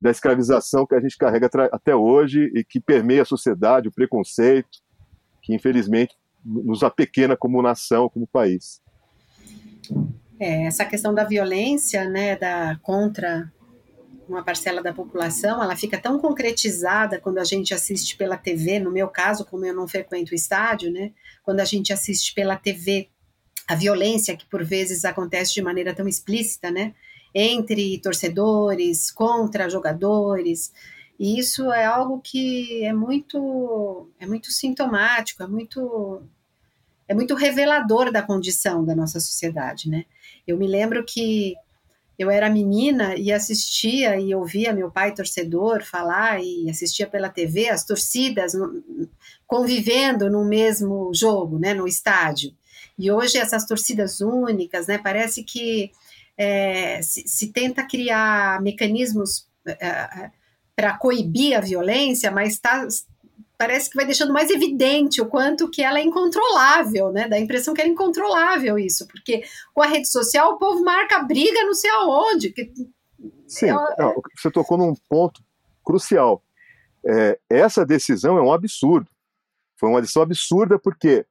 [0.00, 4.78] da escravização que a gente carrega até hoje e que permeia a sociedade, o preconceito,
[5.42, 8.80] que infelizmente nos apequena como nação, como país.
[10.38, 13.52] É, essa questão da violência, né, da contra
[14.30, 18.92] uma parcela da população, ela fica tão concretizada quando a gente assiste pela TV, no
[18.92, 21.12] meu caso, como eu não frequento o estádio, né?
[21.42, 23.08] Quando a gente assiste pela TV
[23.66, 26.94] a violência que por vezes acontece de maneira tão explícita, né?
[27.34, 30.72] Entre torcedores, contra jogadores.
[31.18, 36.22] E isso é algo que é muito é muito sintomático, é muito
[37.08, 40.04] é muito revelador da condição da nossa sociedade, né?
[40.46, 41.56] Eu me lembro que
[42.20, 47.70] eu era menina e assistia e ouvia meu pai torcedor falar e assistia pela TV
[47.70, 48.52] as torcidas
[49.46, 52.52] convivendo no mesmo jogo, né, no estádio.
[52.98, 55.92] E hoje essas torcidas únicas, né, parece que
[56.36, 60.30] é, se, se, tenta criar mecanismos é, é
[60.76, 62.86] para coibir a violência, mas está
[63.60, 67.28] parece que vai deixando mais evidente o quanto que ela é incontrolável, né?
[67.28, 69.44] Dá a impressão que é incontrolável isso, porque
[69.74, 72.52] com a rede social o povo marca briga não sei aonde.
[72.54, 72.72] Que...
[73.46, 73.72] Sim, é...
[73.74, 75.44] não, você tocou num ponto
[75.84, 76.42] crucial.
[77.06, 79.10] É, essa decisão é um absurdo.
[79.78, 81.26] Foi uma decisão absurda porque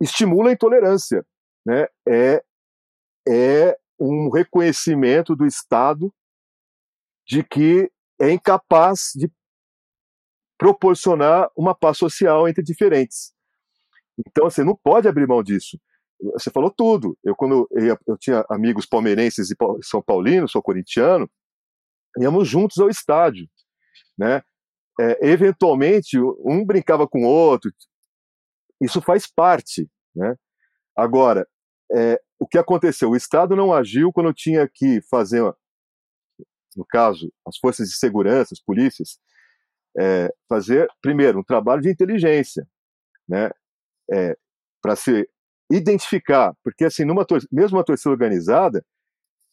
[0.00, 1.26] estimula a intolerância,
[1.66, 1.88] né?
[2.06, 2.44] É,
[3.26, 6.14] é um reconhecimento do Estado
[7.26, 9.28] de que é incapaz de
[10.58, 13.32] proporcionar uma paz social entre diferentes.
[14.18, 15.78] Então, você assim, não pode abrir mão disso.
[16.34, 17.18] Você falou tudo.
[17.24, 21.28] Eu, quando eu, eu tinha amigos palmeirenses e São Paulinos, sou corintiano,
[22.18, 23.48] íamos juntos ao estádio,
[24.16, 24.42] né?
[25.00, 27.72] É, eventualmente, um brincava com o outro.
[28.80, 30.36] Isso faz parte, né?
[30.96, 31.46] Agora,
[31.92, 33.10] é, o que aconteceu?
[33.10, 35.42] O Estado não agiu quando tinha que fazer,
[36.76, 39.18] no caso, as forças de segurança, as polícias,
[39.98, 42.66] é, fazer, primeiro, um trabalho de inteligência,
[43.28, 43.50] né?
[44.10, 44.36] É,
[44.82, 45.28] para se
[45.70, 48.84] identificar, porque assim, numa mesmo uma torcida organizada,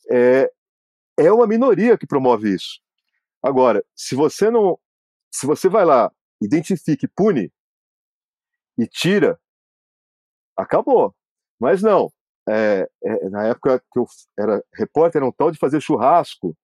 [0.10, 0.52] é,
[1.18, 2.82] é uma minoria que promove isso.
[3.42, 4.78] Agora, se você não,
[5.32, 7.52] se você vai lá, identifica e pune
[8.78, 9.40] e tira,
[10.58, 11.16] acabou.
[11.60, 12.12] Mas não.
[12.50, 14.06] É, é, na época que eu
[14.38, 16.58] era repórter, era um tal de fazer churrasco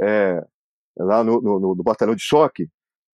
[0.00, 0.42] é,
[0.96, 2.68] lá no, no, no, batalhão de choque.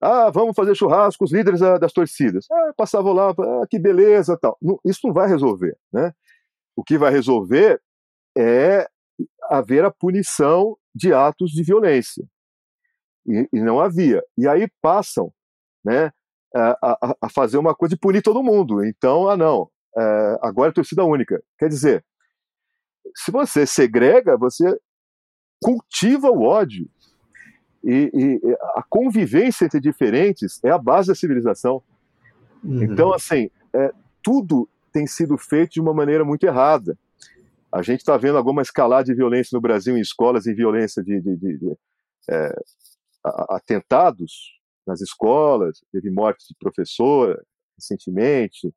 [0.02, 2.48] Ah, vamos fazer churrasco, os líderes das torcidas.
[2.52, 4.58] Ah, passavam lá, ah, que beleza, tal.
[4.84, 6.12] isso não vai resolver, né?
[6.76, 7.80] O que vai resolver
[8.36, 8.88] é
[9.50, 12.26] haver a punição de atos de violência.
[13.28, 14.24] E, e não havia.
[14.38, 15.32] E aí passam,
[15.86, 16.12] né,
[16.56, 18.84] a, a, a, fazer uma coisa de punir todo mundo.
[18.84, 21.42] Então, ah, não, é, agora é torcida única.
[21.60, 22.04] Quer dizer,
[23.16, 24.78] se você segrega, você
[25.62, 26.90] cultiva o ódio.
[27.84, 31.82] E, e, a convivência entre diferentes é a base da civilização.
[32.64, 32.84] Uhum.
[32.84, 33.92] Então, assim, é,
[34.22, 36.98] tudo tem sido feito de uma maneira muito errada.
[37.72, 41.20] A gente está vendo alguma escalada de violência no Brasil em escolas e violência de,
[41.22, 41.78] de, de, de
[42.30, 42.54] é,
[43.50, 47.42] atentados nas escolas, teve morte de professor
[47.78, 48.74] recentemente,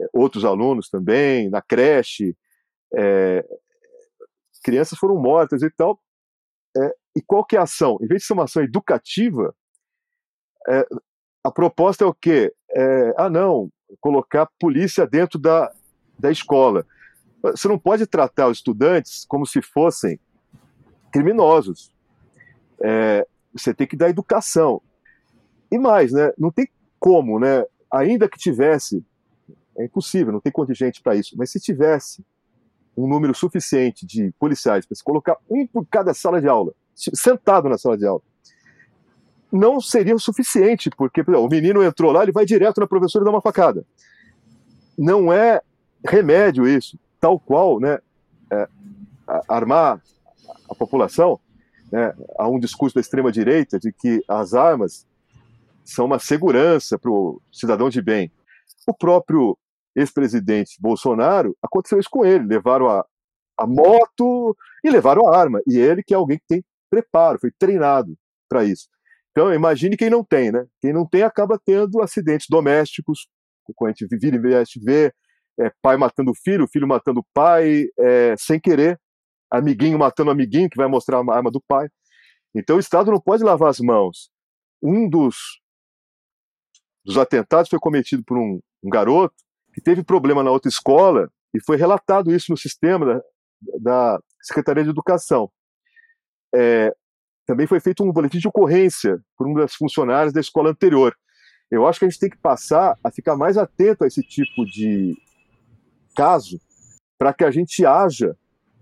[0.00, 2.36] é, outros alunos também, na creche,
[2.94, 3.44] é,
[4.62, 6.00] crianças foram mortas e tal.
[6.76, 7.98] É, e qual que é a ação?
[8.00, 9.54] Em vez de ser uma ação educativa,
[10.68, 10.86] é,
[11.44, 12.52] a proposta é o quê?
[12.70, 15.72] É, ah, não, colocar polícia dentro da,
[16.18, 16.86] da escola.
[17.42, 20.18] Você não pode tratar os estudantes como se fossem
[21.12, 21.92] criminosos.
[22.80, 24.80] É, você tem que dar educação.
[25.70, 26.32] E mais, né?
[26.38, 27.64] Não tem como, né?
[27.92, 29.04] Ainda que tivesse,
[29.76, 32.24] é impossível, não tem contingente para isso, mas se tivesse
[32.96, 37.68] um número suficiente de policiais para se colocar um por cada sala de aula, sentado
[37.68, 38.22] na sala de aula.
[39.50, 43.22] Não seria o suficiente, porque exemplo, o menino entrou lá, ele vai direto na professora
[43.22, 43.84] e dá uma facada.
[44.96, 45.60] Não é
[46.04, 47.98] remédio isso, tal qual, né,
[48.50, 48.68] é,
[49.48, 50.02] armar
[50.68, 51.38] a população,
[51.90, 55.06] né, há um discurso da extrema direita de que as armas
[55.84, 58.30] são uma segurança para o cidadão de bem.
[58.86, 59.56] O próprio
[59.94, 62.44] ex-presidente Bolsonaro, aconteceu isso com ele.
[62.44, 63.04] Levaram a,
[63.58, 65.60] a moto e levaram a arma.
[65.66, 68.14] E ele, que é alguém que tem preparo, foi treinado
[68.48, 68.88] para isso.
[69.30, 70.66] Então, imagine quem não tem, né?
[70.80, 73.26] Quem não tem acaba tendo acidentes domésticos,
[73.74, 75.12] como a gente vira e vê,
[75.58, 79.00] é, pai matando filho, filho matando pai, é, sem querer,
[79.50, 81.88] amiguinho matando amiguinho, que vai mostrar a arma do pai.
[82.54, 84.30] Então, o Estado não pode lavar as mãos.
[84.82, 85.36] Um dos,
[87.04, 89.34] dos atentados foi cometido por um, um garoto
[89.72, 93.22] que teve problema na outra escola e foi relatado isso no sistema da,
[93.80, 95.50] da Secretaria de Educação
[96.54, 96.94] é,
[97.46, 101.16] também foi feito um boletim de ocorrência por uma das funcionárias da escola anterior.
[101.70, 104.64] Eu acho que a gente tem que passar a ficar mais atento a esse tipo
[104.66, 105.16] de
[106.14, 106.60] caso
[107.18, 108.36] para que a gente haja,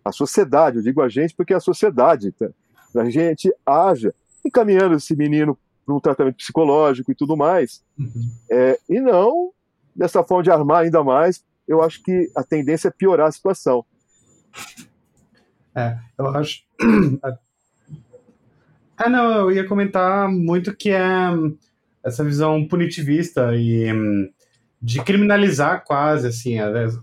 [0.04, 2.50] a sociedade, eu digo a gente porque a sociedade tá,
[2.96, 4.12] a gente haja
[4.44, 7.84] encaminhando esse menino para um tratamento psicológico e tudo mais.
[7.98, 8.30] Uhum.
[8.50, 9.52] É, e não
[9.94, 13.84] dessa forma de armar ainda mais, eu acho que a tendência é piorar a situação.
[15.74, 16.62] É, eu acho.
[19.02, 21.30] Ah, não, eu ia comentar muito que é
[22.04, 24.28] essa visão punitivista e hum,
[24.80, 26.56] de criminalizar quase, assim.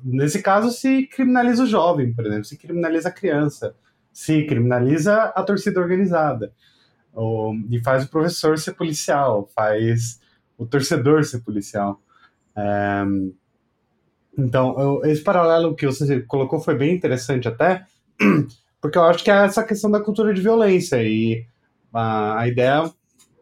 [0.04, 3.76] Nesse caso, se criminaliza o jovem, por exemplo, se criminaliza a criança,
[4.12, 6.54] se criminaliza a torcida organizada.
[7.13, 10.19] Ou, e faz o professor ser policial, faz
[10.58, 12.02] o torcedor ser policial.
[14.38, 17.86] Então, eu, esse paralelo que você colocou foi bem interessante até,
[18.80, 21.46] porque eu acho que é essa questão da cultura de violência e
[21.91, 22.91] a, a ideia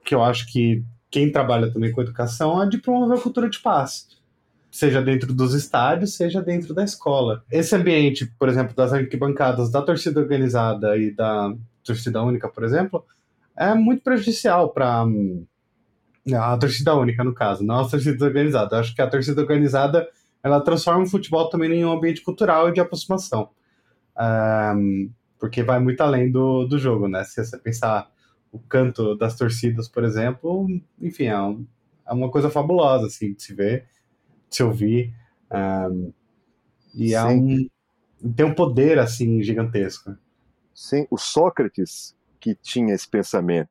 [0.05, 3.59] que eu acho que quem trabalha também com educação é de promover a cultura de
[3.59, 4.07] paz,
[4.71, 7.43] seja dentro dos estádios, seja dentro da escola.
[7.51, 13.05] Esse ambiente, por exemplo, das arquibancadas da torcida organizada e da torcida única, por exemplo,
[13.55, 15.05] é muito prejudicial para
[16.33, 18.75] a torcida única, no caso, não a torcida organizada.
[18.75, 20.07] Eu acho que a torcida organizada
[20.43, 23.49] ela transforma o futebol também em um ambiente cultural e de aproximação.
[24.17, 27.23] Um, porque vai muito além do, do jogo, né?
[27.23, 28.09] Se você pensar
[28.51, 30.67] o canto das torcidas, por exemplo,
[31.01, 31.65] enfim, é, um,
[32.07, 33.87] é uma coisa fabulosa, assim, de se ver,
[34.49, 35.13] de se ouvir.
[35.51, 36.13] Um,
[36.93, 37.67] e é um,
[38.35, 40.15] tem um poder, assim, gigantesco.
[40.73, 43.69] Sim, o Sócrates, que tinha esse pensamento,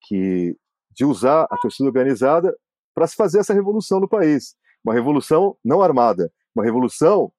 [0.00, 0.56] que
[0.94, 2.56] de usar a torcida organizada
[2.94, 4.56] para se fazer essa revolução no país.
[4.84, 7.32] Uma revolução não armada, uma revolução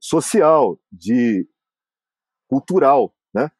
[0.00, 1.48] social, de
[2.48, 3.50] cultural, né?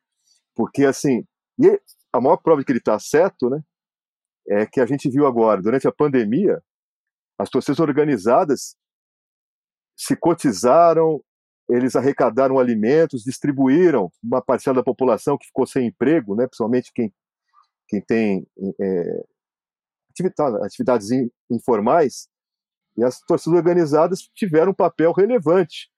[0.54, 1.26] Porque, assim,
[1.59, 1.80] e
[2.12, 3.61] a maior prova de que ele está certo, né,
[4.48, 6.62] é que a gente viu agora, durante a pandemia,
[7.38, 8.76] as torcidas organizadas
[9.96, 11.22] se cotizaram,
[11.68, 17.12] eles arrecadaram alimentos, distribuíram uma parcela da população que ficou sem emprego, né, principalmente quem,
[17.88, 18.46] quem tem
[18.80, 19.24] é,
[20.62, 21.09] atividades
[21.50, 22.29] informais,
[22.96, 25.90] e as torcidas organizadas tiveram um papel relevante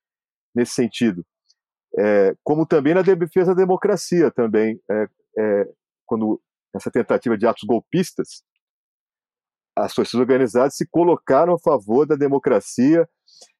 [0.55, 1.24] nesse sentido.
[1.98, 4.81] É, como também na defesa da democracia também.
[4.90, 5.68] É, é,
[6.07, 6.40] quando
[6.74, 8.42] essa tentativa de atos golpistas,
[9.76, 13.09] as torcidas organizadas se colocaram a favor da democracia,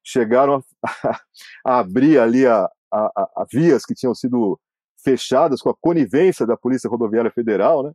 [0.03, 1.21] chegaram a, a,
[1.65, 4.59] a abrir ali a, a, vias que tinham sido
[5.03, 7.91] fechadas com a conivência da Polícia Rodoviária Federal, né?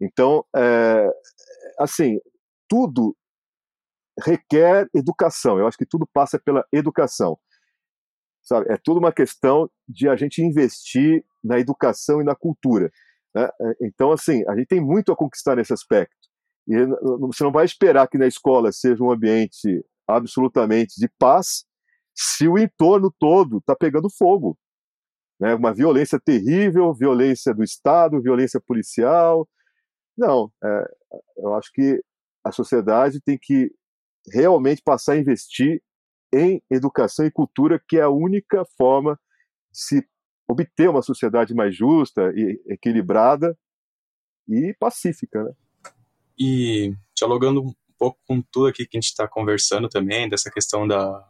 [0.00, 1.08] Então, é,
[1.78, 2.18] assim,
[2.68, 3.16] tudo
[4.24, 5.58] requer educação.
[5.58, 7.38] Eu acho que tudo passa pela educação.
[8.42, 8.70] Sabe?
[8.70, 12.92] É tudo uma questão de a gente investir na educação e na cultura.
[13.34, 13.44] Né?
[13.44, 16.14] É, então, assim, a gente tem muito a conquistar nesse aspecto.
[16.66, 16.74] E
[17.18, 21.64] você não vai esperar que na escola seja um ambiente absolutamente de paz
[22.14, 24.56] se o entorno todo está pegando fogo.
[25.40, 25.54] Né?
[25.54, 29.48] Uma violência terrível, violência do Estado, violência policial.
[30.16, 30.94] Não, é,
[31.38, 32.02] eu acho que
[32.44, 33.72] a sociedade tem que
[34.32, 35.82] realmente passar a investir
[36.32, 39.18] em educação e cultura, que é a única forma
[39.72, 40.08] de se
[40.48, 43.56] obter uma sociedade mais justa e equilibrada
[44.48, 45.52] e pacífica, né?
[46.38, 50.86] E dialogando um pouco com tudo aqui que a gente está conversando também, dessa questão
[50.86, 51.26] da,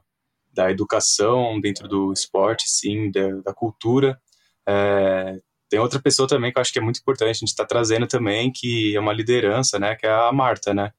[0.53, 4.20] da educação dentro do esporte, sim, da, da cultura,
[4.66, 7.64] é, tem outra pessoa também que eu acho que é muito importante, a gente está
[7.64, 10.92] trazendo também, que é uma liderança, né, que é a Marta, né?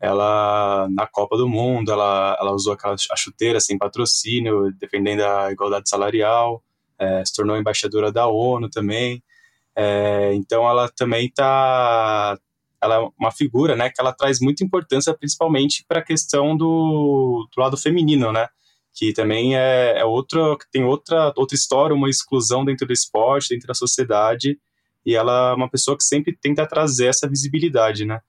[0.00, 5.52] Ela, na Copa do Mundo, ela, ela usou aquela, a chuteira sem patrocínio, defendendo a
[5.52, 6.62] igualdade salarial,
[6.98, 9.22] é, se tornou embaixadora da ONU também.
[9.76, 12.36] É, então ela também está
[12.82, 17.48] ela é uma figura, né, que ela traz muita importância, principalmente para a questão do,
[17.54, 18.48] do lado feminino, né,
[18.94, 23.68] que também é, é outra, tem outra, outra história, uma exclusão dentro do esporte, dentro
[23.68, 24.58] da sociedade,
[25.04, 28.20] e ela é uma pessoa que sempre tenta trazer essa visibilidade, né,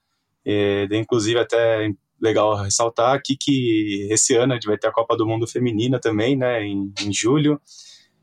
[0.45, 1.89] e, inclusive até
[2.21, 5.99] legal ressaltar aqui que esse ano a gente vai ter a Copa do Mundo Feminina
[5.99, 7.59] também, né, em, em julho,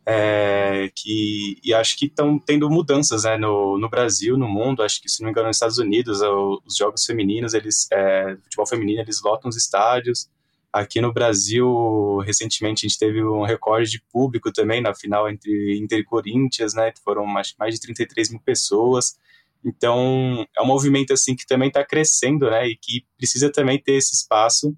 [0.06, 5.00] é, que, e acho que estão tendo mudanças né, no, no Brasil, no mundo, acho
[5.00, 9.02] que, se não me engano, nos Estados Unidos, os jogos femininos, eles, é, futebol feminino,
[9.02, 10.28] eles lotam os estádios,
[10.72, 15.78] aqui no Brasil, recentemente, a gente teve um recorde de público também na final entre
[15.78, 19.18] Inter e Corinthians, né, que foram mais, mais de 33 mil pessoas,
[19.64, 23.94] então é um movimento assim que também está crescendo, né, e que precisa também ter
[23.94, 24.74] esse espaço,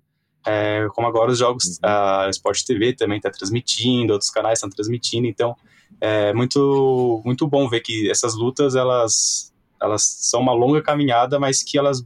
[0.46, 1.78] é, como agora os jogos, uhum.
[1.82, 5.54] a Sport TV também está transmitindo, outros canais estão transmitindo, então
[6.00, 11.62] é muito, muito bom ver que essas lutas, elas, elas são uma longa caminhada, mas
[11.62, 12.02] que elas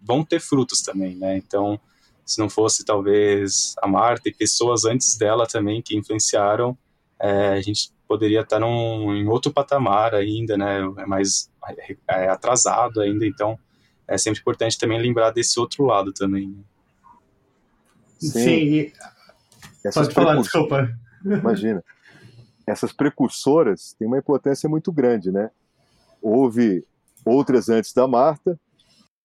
[0.00, 1.80] vão ter frutos também, né, então
[2.32, 6.76] se não fosse talvez a Marta e pessoas antes dela também que influenciaram,
[7.20, 10.80] é, a gente poderia estar num, em outro patamar ainda, né?
[10.98, 11.50] É mais
[12.08, 13.58] é, atrasado ainda, então
[14.08, 16.48] é sempre importante também lembrar desse outro lado também.
[16.48, 16.64] Né?
[18.18, 18.30] Sim.
[18.30, 18.92] Sim.
[19.92, 20.88] Pode falar, desculpa.
[21.24, 21.84] Imagina.
[22.66, 25.50] Essas precursoras têm uma importância muito grande, né?
[26.20, 26.84] Houve
[27.26, 28.58] outras antes da Marta,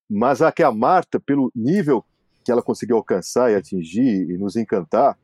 [0.10, 2.03] mas a que a Marta, pelo nível
[2.48, 5.20] que ela conseguiu alcançar e atingir e nos encantar,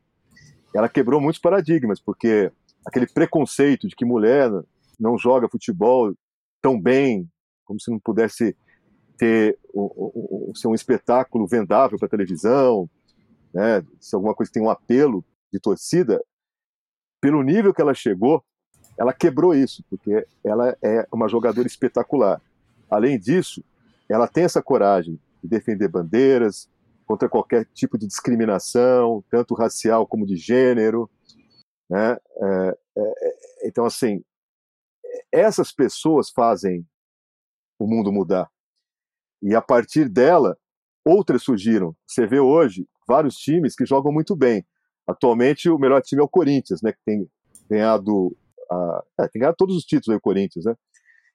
[0.74, 2.52] ela quebrou muitos paradigmas, porque
[2.84, 4.50] aquele preconceito de que mulher
[5.00, 6.14] não joga futebol
[6.60, 7.26] tão bem,
[7.64, 8.54] como se não pudesse
[9.16, 9.58] ter
[10.54, 12.90] ser um espetáculo vendável para televisão,
[13.54, 16.22] né, se alguma coisa tem um apelo de torcida,
[17.22, 18.44] pelo nível que ela chegou,
[18.98, 22.38] ela quebrou isso, porque ela é uma jogadora espetacular.
[22.90, 23.64] Além disso,
[24.10, 26.68] ela tem essa coragem de defender bandeiras
[27.06, 31.10] contra qualquer tipo de discriminação, tanto racial como de gênero.
[31.88, 32.12] Né?
[32.12, 34.22] É, é, é então, assim,
[35.32, 36.86] essas pessoas fazem
[37.78, 38.50] o mundo mudar.
[39.42, 40.56] E a partir dela,
[41.04, 41.94] outras surgiram.
[42.06, 44.66] Você vê hoje vários times que jogam muito bem.
[45.06, 47.28] Atualmente, o melhor time é o Corinthians, né, que tem
[47.68, 48.34] ganhado,
[48.70, 50.74] a, é, tem ganhado todos os títulos aí, o Corinthians, né?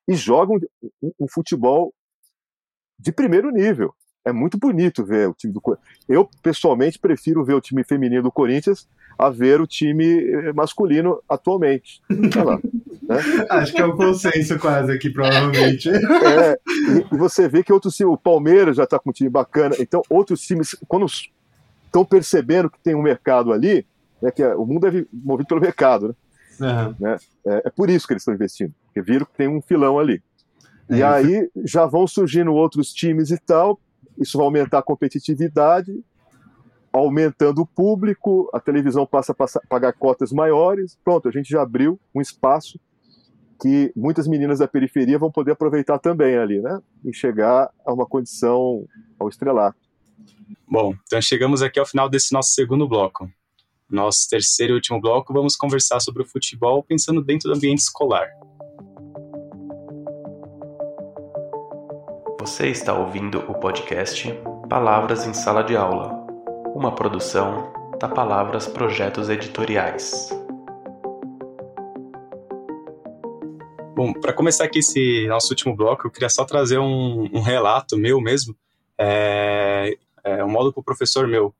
[0.07, 0.57] E jogam
[1.01, 1.93] um, um futebol
[2.97, 3.93] de primeiro nível.
[4.29, 5.89] É muito bonito ver o time do Corinthians.
[6.07, 8.87] Eu, pessoalmente, prefiro ver o time feminino do Corinthians
[9.19, 12.01] a ver o time eh, masculino atualmente.
[12.09, 13.17] Lá, né?
[13.49, 15.89] Acho que é um consenso quase aqui, provavelmente.
[15.89, 16.57] É,
[17.11, 20.01] e, você vê que outros times, o Palmeiras já está com um time bacana, então
[20.09, 21.05] outros times, quando
[21.85, 23.85] estão percebendo que tem um mercado ali,
[24.21, 26.15] né, que é, o mundo é movido pelo mercado,
[26.57, 26.85] né?
[26.87, 26.95] Uhum.
[26.99, 27.17] né?
[27.45, 30.21] É, é, por isso que eles estão investindo, porque viram que tem um filão ali.
[30.89, 33.79] É e aí já vão surgindo outros times e tal,
[34.19, 36.03] isso vai aumentar a competitividade,
[36.91, 41.99] aumentando o público, a televisão passa a pagar cotas maiores, pronto, a gente já abriu
[42.13, 42.79] um espaço
[43.61, 46.79] que muitas meninas da periferia vão poder aproveitar também ali, né?
[47.03, 48.85] E chegar a uma condição
[49.19, 49.77] ao estrelato.
[50.67, 53.29] Bom, então chegamos aqui ao final desse nosso segundo bloco.
[53.89, 58.29] Nosso terceiro e último bloco, vamos conversar sobre o futebol pensando dentro do ambiente escolar.
[62.39, 64.33] Você está ouvindo o podcast
[64.69, 66.25] Palavras em Sala de Aula,
[66.73, 67.69] uma produção
[67.99, 70.29] da Palavras Projetos Editoriais.
[73.93, 77.97] Bom, para começar aqui esse nosso último bloco, eu queria só trazer um, um relato
[77.97, 78.55] meu mesmo.
[78.97, 81.53] É, é, um modo que o professor meu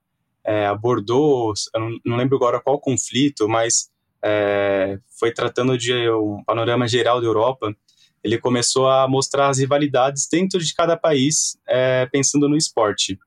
[0.45, 3.91] é, abordou, eu não, lembro agora qual conflito, mas
[4.23, 7.75] é, foi tratando de um panorama geral da Europa.
[8.23, 13.17] Ele começou a mostrar as rivalidades dentro de cada país, é, pensando no esporte.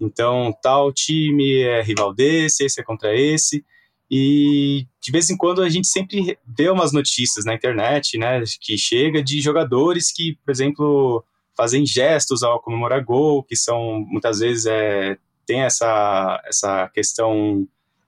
[0.00, 3.64] Então, tal time é rival desse, esse é contra esse.
[4.10, 8.76] E de vez em quando a gente sempre vê umas notícias na internet, né, que
[8.76, 11.24] chega de jogadores que, por exemplo,
[11.56, 17.66] fazem gestos ao comemorar gol, que são muitas vezes é, tem essa, essa questão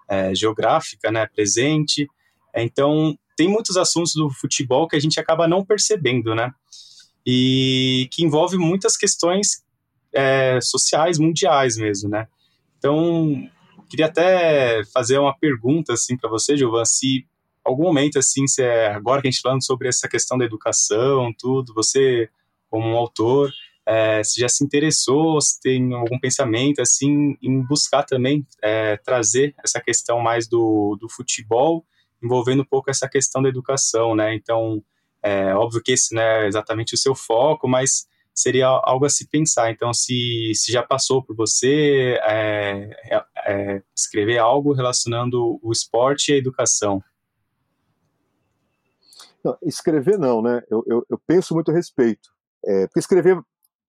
[0.09, 2.07] é, geográfica né, presente.
[2.55, 6.53] Então, tem muitos assuntos do futebol que a gente acaba não percebendo, né?
[7.27, 9.63] E que envolve muitas questões
[10.13, 12.27] é, sociais, mundiais mesmo, né?
[12.79, 13.49] Então,
[13.89, 17.27] queria até fazer uma pergunta, assim, para você, Gilvan, se
[17.65, 20.45] algum momento, assim, se é, agora que a gente tá falando sobre essa questão da
[20.45, 22.29] educação, tudo, você
[22.71, 23.53] como um autor,
[23.87, 29.55] é, se já se interessou, se tem algum pensamento assim em buscar também é, trazer
[29.63, 31.85] essa questão mais do, do futebol,
[32.27, 34.35] envolvendo um pouco essa questão da educação, né?
[34.35, 34.83] Então,
[35.23, 39.27] é óbvio que esse não é exatamente o seu foco, mas seria algo a se
[39.27, 39.71] pensar.
[39.71, 46.31] Então, se, se já passou por você é, é, é escrever algo relacionando o esporte
[46.31, 47.03] e a educação.
[49.43, 50.63] Não, escrever não, né?
[50.71, 52.29] Eu, eu, eu penso muito a respeito.
[52.65, 53.41] É, porque escrever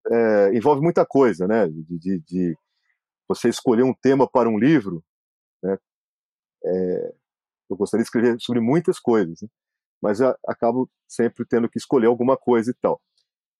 [0.10, 1.68] é, envolve muita coisa, né?
[1.68, 2.58] De, de, de,
[3.28, 5.04] você escolher um tema para um livro,
[5.62, 5.78] né?
[6.64, 7.14] É,
[7.70, 9.48] eu gostaria de escrever sobre muitas coisas, né?
[10.02, 13.02] mas acabo sempre tendo que escolher alguma coisa e tal.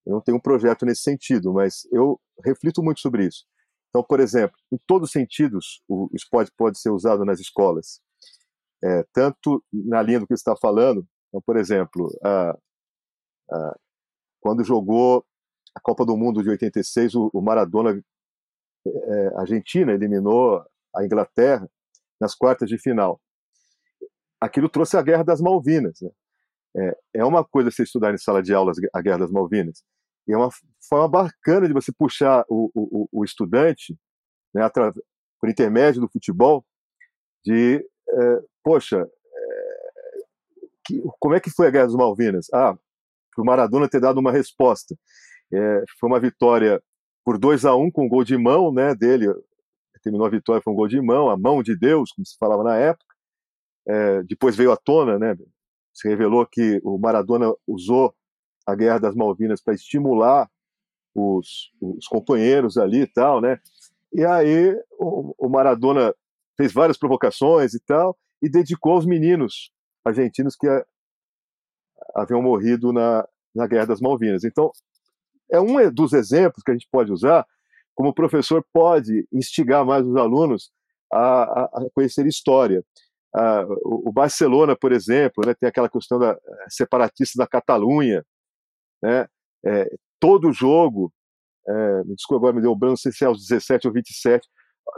[0.06, 3.46] Eu não tenho um projeto nesse sentido, mas eu reflito muito sobre isso.
[3.90, 8.00] Então, por exemplo, em todos os sentidos, o esporte pode ser usado nas escolas.
[8.84, 12.58] É, tanto na linha do que está falando, então, por exemplo, a,
[13.52, 13.80] a,
[14.40, 15.26] quando jogou
[15.76, 18.00] a Copa do Mundo de 86, o, o Maradona,
[18.86, 20.64] é, Argentina, eliminou
[20.96, 21.70] a Inglaterra
[22.20, 23.20] nas quartas de final.
[24.40, 26.00] Aquilo trouxe a Guerra das Malvinas.
[26.02, 26.10] Né?
[26.76, 29.84] É, é uma coisa você estudar em sala de aulas a Guerra das Malvinas.
[30.28, 30.50] E é uma
[30.88, 33.98] forma bacana de você puxar o, o, o estudante,
[34.54, 34.70] né,
[35.40, 36.66] por intermédio do futebol,
[37.46, 37.78] de,
[38.10, 39.88] é, poxa, é,
[40.86, 42.48] que, como é que foi a Guerra das Malvinas?
[42.54, 42.78] Ah,
[43.34, 44.96] para o Maradona ter dado uma resposta.
[45.54, 46.82] É, foi uma vitória
[47.24, 49.28] por 2 a 1 um, com um gol de mão né, dele.
[50.04, 52.64] Terminou a vitória, foi um gol de mão, a mão de Deus, como se falava
[52.64, 53.07] na época.
[53.88, 55.36] É, depois veio à tona, né,
[55.94, 58.14] se revelou que o Maradona usou
[58.66, 60.50] a Guerra das Malvinas para estimular
[61.16, 63.60] os, os, companheiros ali e tal, né?
[64.14, 66.14] E aí o, o Maradona
[66.56, 69.72] fez várias provocações e tal, e dedicou aos meninos
[70.06, 70.68] argentinos que
[72.16, 74.44] haviam morrido na, na Guerra das Malvinas.
[74.44, 74.72] Então,
[75.52, 77.46] é um dos exemplos que a gente pode usar
[77.96, 80.72] como o professor pode instigar mais os alunos
[81.12, 82.84] a, a conhecer história.
[83.84, 88.26] O Barcelona, por exemplo, né, tem aquela questão da eh, separatista da Catalunha,
[89.02, 89.28] né,
[89.66, 91.12] é, todo jogo,
[91.68, 93.94] é, me desculpa agora, me deu o branco, não sei se é aos 17 ou
[93.94, 94.48] 27,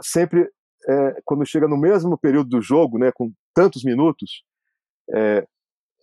[0.00, 0.48] sempre
[0.88, 4.42] é, quando chega no mesmo período do jogo, né, com tantos minutos,
[5.12, 5.46] é,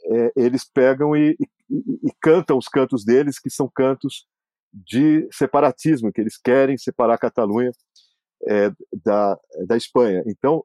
[0.05, 4.27] é, eles pegam e, e, e, cantam os cantos deles, que são cantos
[4.71, 7.71] de separatismo, que eles querem separar a Catalunha
[8.47, 8.71] é,
[9.03, 10.23] da, da Espanha.
[10.27, 10.63] Então,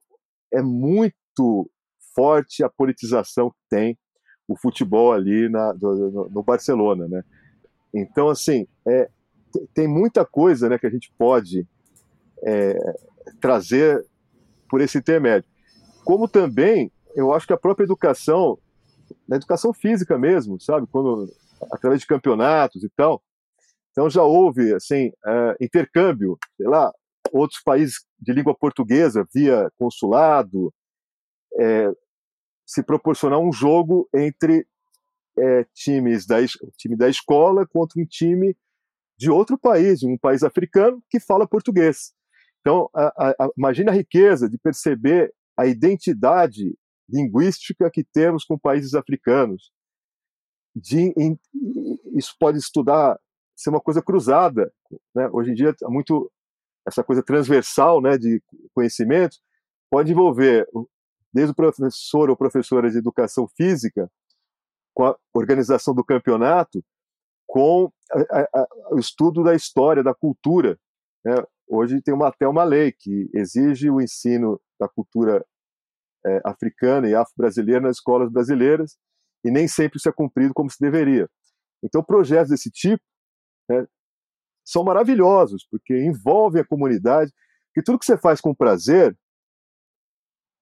[0.53, 1.15] é muito
[2.15, 3.99] forte a politização que tem
[4.47, 7.23] o futebol ali na, no, Barcelona, né?
[7.95, 9.09] Então, assim, é,
[9.75, 11.67] tem muita coisa né, que a gente pode
[12.45, 12.77] é,
[13.41, 14.05] trazer
[14.69, 15.49] por esse intermédio.
[16.05, 18.59] Como também, eu acho que a própria educação,
[19.29, 21.29] na educação física mesmo, sabe, quando
[21.71, 23.23] através de campeonatos e tal,
[23.91, 26.91] então já houve assim uh, intercâmbio, sei lá,
[27.31, 30.73] outros países de língua portuguesa via consulado,
[31.61, 31.91] é,
[32.67, 34.67] se proporcionar um jogo entre
[35.39, 36.37] é, times da
[36.77, 38.57] time da escola contra um time
[39.19, 42.13] de outro país, um país africano que fala português.
[42.61, 46.77] Então, a, a, imagine a riqueza de perceber a identidade
[47.09, 49.71] linguística que temos com países africanos.
[50.75, 51.39] De, em,
[52.17, 53.19] isso pode estudar
[53.55, 54.73] ser uma coisa cruzada.
[55.15, 55.29] Né?
[55.33, 56.31] Hoje em dia, muito
[56.87, 58.43] essa coisa transversal né, de
[58.75, 59.37] conhecimento
[59.91, 60.67] pode envolver
[61.33, 64.11] desde o professor ou professora de educação física,
[64.95, 66.85] com a organização do campeonato,
[67.47, 67.91] com
[68.91, 70.79] o estudo da história, da cultura.
[71.25, 71.35] Né?
[71.67, 75.45] Hoje tem uma, até uma lei que exige o ensino da cultura
[76.25, 78.97] é, africana e afro-brasileira nas escolas brasileiras,
[79.45, 81.29] e nem sempre isso é cumprido como se deveria.
[81.83, 83.03] Então, projetos desse tipo
[83.69, 83.87] né,
[84.65, 87.33] são maravilhosos, porque envolvem a comunidade,
[87.75, 89.17] que tudo que você faz com prazer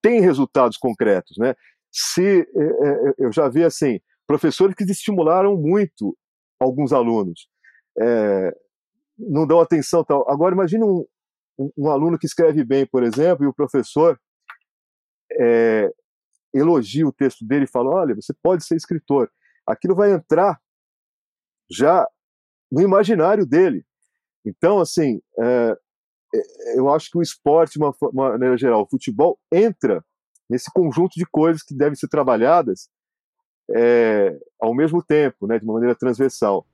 [0.03, 1.37] tem resultados concretos.
[1.39, 1.55] Né?
[1.91, 6.17] Se, é, é, eu já vi assim, professores que estimularam muito
[6.61, 7.49] alguns alunos.
[8.01, 8.55] É,
[9.19, 10.29] não dão atenção tal.
[10.31, 11.05] Agora imagine um,
[11.77, 14.19] um, aluno que escreve bem, por exemplo, e o professor
[15.33, 15.91] é,
[16.55, 19.31] elogia o texto dele e fala: olha, você pode ser escritor.
[19.67, 20.61] Aquilo vai entrar
[21.71, 22.07] já
[22.71, 23.85] no imaginário dele.
[24.45, 25.77] Então, assim, é, é
[26.75, 30.05] eu acho que o esporte, de uma, maneira geral, o futebol, entra
[30.49, 32.89] nesse conjunto de coisas que devem ser trabalhadas
[33.71, 36.67] é, ao mesmo tempo, né, de uma maneira transversal.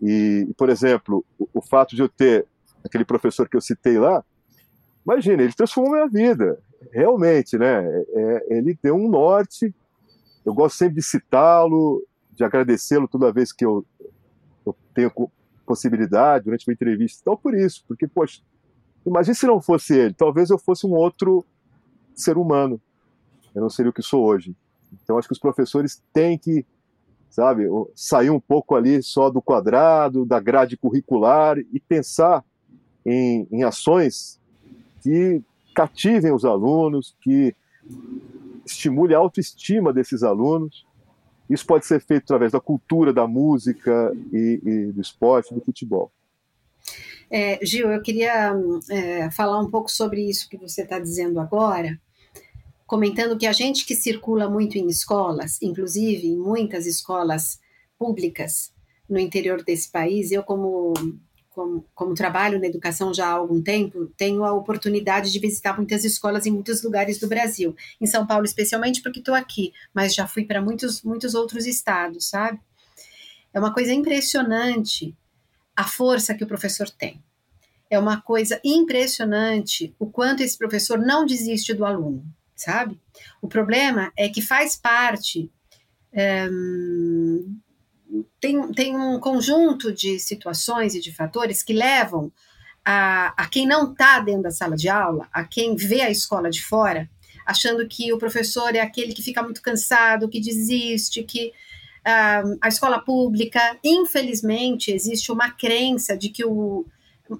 [0.00, 2.46] E, por exemplo, o, o, fato de eu ter
[2.84, 4.24] aquele professor que eu citei lá,
[5.04, 6.60] imagina, ele transformou minha vida,
[6.92, 7.84] realmente, né?
[8.14, 9.74] É, ele deu um norte.
[10.44, 13.84] Eu gosto sempre de citá-lo, de agradecê-lo toda vez que eu,
[14.64, 15.10] eu tenho
[15.68, 17.20] possibilidade durante uma entrevista.
[17.22, 18.40] Então, por isso, porque, poxa,
[19.06, 21.44] imagine se não fosse ele, talvez eu fosse um outro
[22.14, 22.80] ser humano.
[23.54, 24.56] Eu não seria o que sou hoje.
[25.02, 26.66] Então, acho que os professores têm que
[27.30, 27.66] sabe?
[27.94, 32.44] Sair um pouco ali só do quadrado, da grade curricular e pensar
[33.04, 34.40] em, em ações
[35.02, 35.40] que
[35.74, 37.54] cativem os alunos, que
[38.66, 40.84] estimule a autoestima desses alunos.
[41.48, 46.12] Isso pode ser feito através da cultura, da música e, e do esporte, do futebol.
[47.30, 48.54] É, Gil, eu queria
[48.90, 51.98] é, falar um pouco sobre isso que você está dizendo agora,
[52.86, 57.60] comentando que a gente que circula muito em escolas, inclusive em muitas escolas
[57.98, 58.72] públicas
[59.08, 60.94] no interior desse país, eu como,
[61.58, 66.04] como, como trabalho na educação já há algum tempo, tenho a oportunidade de visitar muitas
[66.04, 70.28] escolas em muitos lugares do Brasil, em São Paulo especialmente porque estou aqui, mas já
[70.28, 72.60] fui para muitos, muitos outros estados, sabe?
[73.52, 75.16] É uma coisa impressionante
[75.74, 77.20] a força que o professor tem.
[77.90, 83.00] É uma coisa impressionante o quanto esse professor não desiste do aluno sabe?
[83.40, 85.50] O problema é que faz parte.
[86.12, 86.48] É,
[88.40, 92.32] tem, tem um conjunto de situações e de fatores que levam
[92.84, 96.50] a, a quem não está dentro da sala de aula, a quem vê a escola
[96.50, 97.08] de fora,
[97.44, 102.68] achando que o professor é aquele que fica muito cansado, que desiste, que uh, a
[102.68, 106.86] escola pública, infelizmente, existe uma crença de que o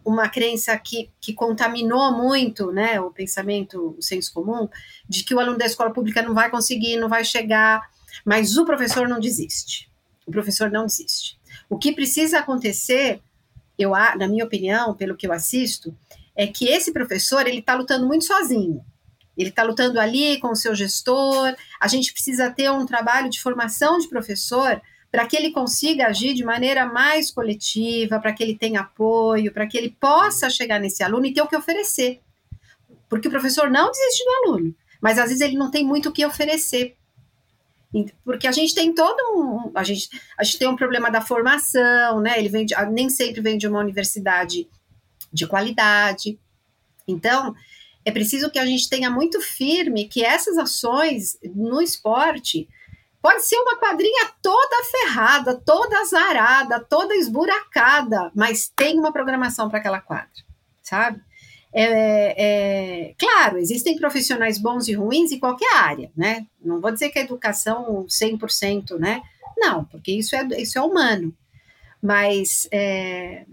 [0.04, 4.68] uma crença que, que contaminou muito né, o pensamento, o senso comum,
[5.08, 7.88] de que o aluno da escola pública não vai conseguir, não vai chegar,
[8.22, 9.87] mas o professor não desiste.
[10.28, 11.38] O professor não desiste.
[11.70, 13.22] O que precisa acontecer,
[13.78, 15.96] eu, na minha opinião, pelo que eu assisto,
[16.36, 18.84] é que esse professor ele está lutando muito sozinho.
[19.34, 21.56] Ele está lutando ali com o seu gestor.
[21.80, 26.34] A gente precisa ter um trabalho de formação de professor para que ele consiga agir
[26.34, 31.02] de maneira mais coletiva, para que ele tenha apoio, para que ele possa chegar nesse
[31.02, 32.20] aluno e ter o que oferecer.
[33.08, 36.12] Porque o professor não desiste do aluno, mas às vezes ele não tem muito o
[36.12, 36.97] que oferecer.
[38.24, 39.72] Porque a gente tem todo um.
[39.74, 40.08] A gente,
[40.38, 42.38] a gente tem um problema da formação, né?
[42.38, 44.68] Ele vem de, nem sempre vem de uma universidade
[45.32, 46.38] de qualidade.
[47.06, 47.54] Então,
[48.04, 52.68] é preciso que a gente tenha muito firme que essas ações no esporte
[53.20, 59.78] pode ser uma quadrinha toda ferrada, toda azarada, toda esburacada, mas tem uma programação para
[59.78, 60.28] aquela quadra,
[60.82, 61.20] sabe?
[61.72, 66.46] É, é, claro, existem profissionais bons e ruins em qualquer área, né?
[66.62, 69.22] Não vou dizer que a educação 100%, né?
[69.56, 71.34] Não, porque isso é, isso é humano.
[72.00, 73.44] Mas é,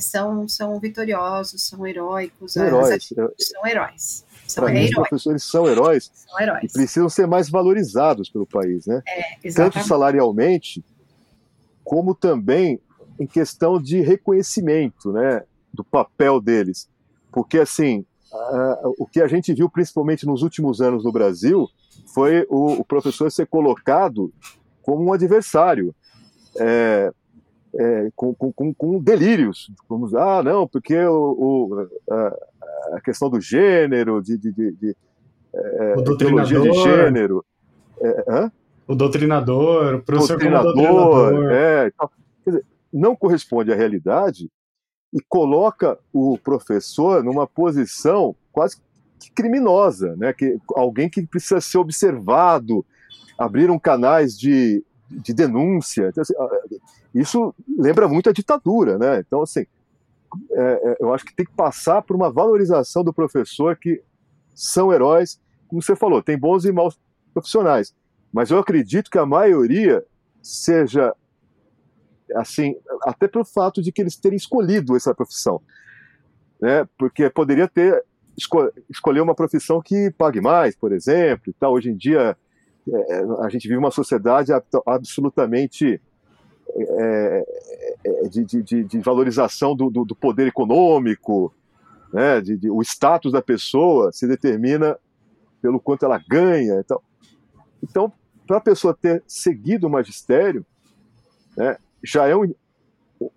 [0.00, 2.56] são, são vitoriosos, são heróicos.
[2.56, 3.08] Heróis.
[3.38, 4.24] São heróis.
[4.46, 8.84] São mim, os professores são heróis, são heróis, e precisam ser mais valorizados pelo país,
[8.84, 9.00] né?
[9.06, 10.84] É, Tanto salarialmente,
[11.84, 12.80] como também
[13.18, 16.88] em questão de reconhecimento, né, do papel deles.
[17.32, 18.04] Porque, assim,
[18.98, 21.68] o que a gente viu principalmente nos últimos anos no Brasil
[22.14, 24.32] foi o, o professor ser colocado
[24.82, 25.94] como um adversário.
[26.58, 27.12] É,
[27.74, 29.70] é, com, com, com, delírios.
[29.88, 34.96] Vamos, ah, não, porque o, o a, a, questão do gênero, de, de, de, de
[35.54, 37.44] é, o doutrinador, de gênero.
[38.00, 38.50] É,
[38.88, 41.52] o doutrinador, o professor doutrinador, doutrinador.
[41.52, 42.10] É, então,
[42.44, 44.50] dizer, não corresponde à realidade
[45.12, 48.76] e coloca o professor numa posição quase
[49.18, 50.32] que criminosa, né?
[50.32, 52.84] que, alguém que precisa ser observado,
[53.38, 56.08] abriram canais de, de denúncia.
[56.08, 56.34] Então, assim,
[57.14, 59.20] isso lembra muito a ditadura, né?
[59.20, 59.66] Então, assim,
[60.52, 64.02] é, é, eu acho que tem que passar por uma valorização do professor que
[64.54, 66.98] são heróis, como você falou, tem bons e maus
[67.32, 67.94] profissionais,
[68.32, 70.04] mas eu acredito que a maioria
[70.42, 71.14] seja
[72.36, 75.60] assim, até pelo fato de que eles terem escolhido essa profissão,
[76.60, 76.86] né?
[76.98, 78.04] Porque poderia ter
[78.36, 81.72] esco escolher uma profissão que pague mais, por exemplo, e tal.
[81.74, 82.36] Hoje em dia
[82.88, 84.52] é, a gente vive uma sociedade
[84.86, 86.00] absolutamente
[86.72, 87.44] é,
[88.04, 91.52] é, de, de, de, valorização do, do, do, poder econômico,
[92.12, 94.96] né, de, de, o status da pessoa se determina
[95.60, 96.80] pelo quanto ela ganha.
[96.80, 97.00] Então,
[97.82, 98.12] então
[98.46, 100.64] para a pessoa ter seguido o magistério,
[101.56, 102.54] né, já é um,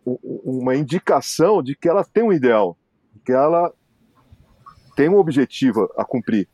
[0.06, 2.78] uma indicação de que ela tem um ideal,
[3.26, 3.74] que ela
[4.96, 6.48] tem um objetivo a cumprir.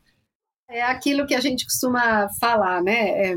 [0.70, 3.32] É aquilo que a gente costuma falar, né?
[3.32, 3.36] É,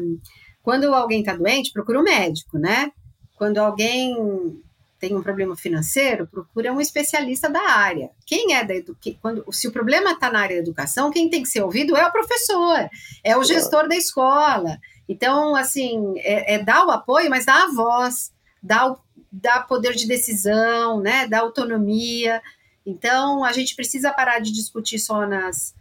[0.63, 2.93] quando alguém está doente, procura um médico, né?
[3.37, 4.63] Quando alguém
[5.01, 8.11] tem um problema financeiro, procura um especialista da área.
[8.25, 9.19] Quem é da educação?
[9.21, 12.07] Quando se o problema está na área da educação, quem tem que ser ouvido é
[12.07, 12.89] o professor,
[13.25, 14.79] é o gestor da escola.
[15.09, 18.31] Então, assim, é, é dar o apoio, mas dar a voz,
[18.63, 18.99] o,
[19.31, 21.27] dar poder de decisão, né?
[21.27, 22.43] Dar autonomia.
[22.85, 25.75] Então, a gente precisa parar de discutir só nas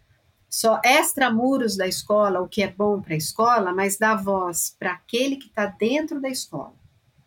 [0.50, 4.92] só extramuros da escola, o que é bom para a escola, mas dar voz para
[4.92, 6.74] aquele que está dentro da escola.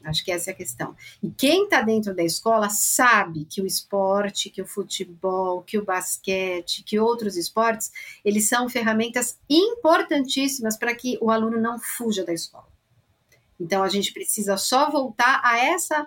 [0.05, 0.95] Acho que essa é a questão.
[1.23, 5.85] E quem está dentro da escola sabe que o esporte, que o futebol, que o
[5.85, 7.91] basquete, que outros esportes,
[8.23, 12.74] eles são ferramentas importantíssimas para que o aluno não fuja da escola.
[13.59, 16.07] Então a gente precisa só voltar a essa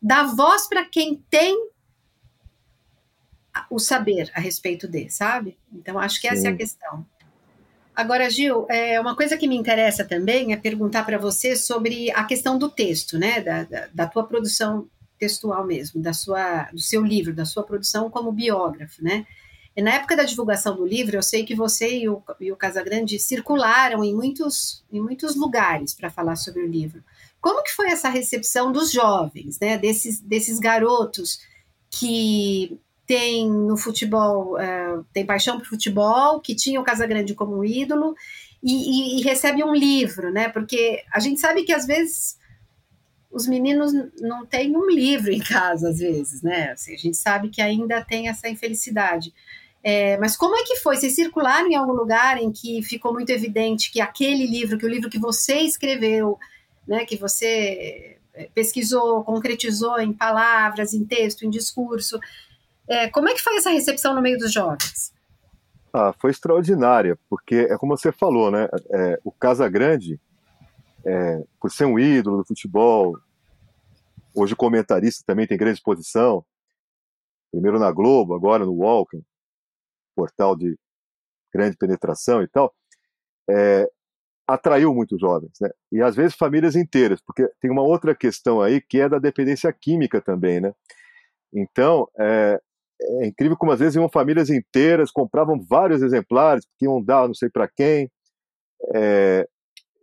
[0.00, 1.70] dar voz para quem tem
[3.70, 5.56] o saber a respeito de, sabe?
[5.72, 6.48] Então acho que essa Sim.
[6.48, 7.06] é a questão.
[7.94, 12.24] Agora, Gil, é, uma coisa que me interessa também é perguntar para você sobre a
[12.24, 13.40] questão do texto, né?
[13.40, 18.10] Da, da, da, tua produção textual mesmo, da sua, do seu livro, da sua produção
[18.10, 19.24] como biógrafo, né?
[19.76, 22.56] E na época da divulgação do livro, eu sei que você e o, e o
[22.56, 27.02] Casagrande circularam em muitos, em muitos lugares para falar sobre o livro.
[27.40, 29.76] Como que foi essa recepção dos jovens, né?
[29.76, 31.40] Desses, desses garotos
[31.90, 38.14] que tem no futebol, uh, tem paixão por futebol, que tinha o Casagrande como ídolo,
[38.62, 40.48] e, e, e, recebe um livro, né?
[40.48, 42.38] Porque a gente sabe que às vezes
[43.30, 46.70] os meninos não têm um livro em casa, às vezes, né?
[46.70, 49.34] Assim, a gente sabe que ainda tem essa infelicidade.
[49.86, 50.96] É, mas como é que foi?
[50.96, 54.88] Vocês circularam em algum lugar em que ficou muito evidente que aquele livro, que o
[54.88, 56.38] livro que você escreveu,
[56.88, 62.18] né, que você é, pesquisou, concretizou em palavras, em texto, em discurso,
[62.88, 65.12] é, como é que foi essa recepção no meio dos jovens?
[65.92, 68.66] Ah, foi extraordinária, porque é como você falou, né?
[68.90, 70.18] É, o Casa Grande,
[71.04, 73.18] é, por ser um ídolo do futebol,
[74.34, 76.42] hoje comentarista também tem grande exposição,
[77.52, 79.22] primeiro na Globo, agora no Walker,
[80.14, 80.76] portal de
[81.52, 82.74] grande penetração e tal,
[83.48, 83.88] é,
[84.46, 85.70] atraiu muitos jovens, né?
[85.92, 89.72] E às vezes famílias inteiras, porque tem uma outra questão aí que é da dependência
[89.72, 90.72] química também, né?
[91.52, 92.60] Então, é,
[93.00, 97.34] é incrível como às vezes iam famílias inteiras, compravam vários exemplares, porque iam dar não
[97.34, 98.10] sei para quem,
[98.94, 99.48] é,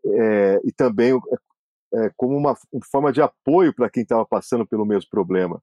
[0.06, 1.14] é, e também
[1.94, 5.62] é, como uma, uma, forma de apoio para quem estava passando pelo mesmo problema,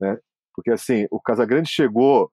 [0.00, 0.18] né?
[0.54, 2.32] Porque assim, o Casagrande chegou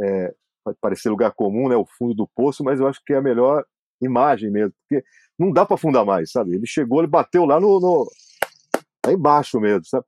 [0.00, 0.34] é,
[0.64, 3.22] pode parecer lugar comum, né, o fundo do poço, mas eu acho que é a
[3.22, 3.64] melhor
[4.00, 5.04] imagem mesmo, porque
[5.38, 6.54] não dá para afundar mais, sabe?
[6.54, 8.10] Ele chegou, ele bateu lá no, no
[9.04, 10.06] lá embaixo mesmo, sabe?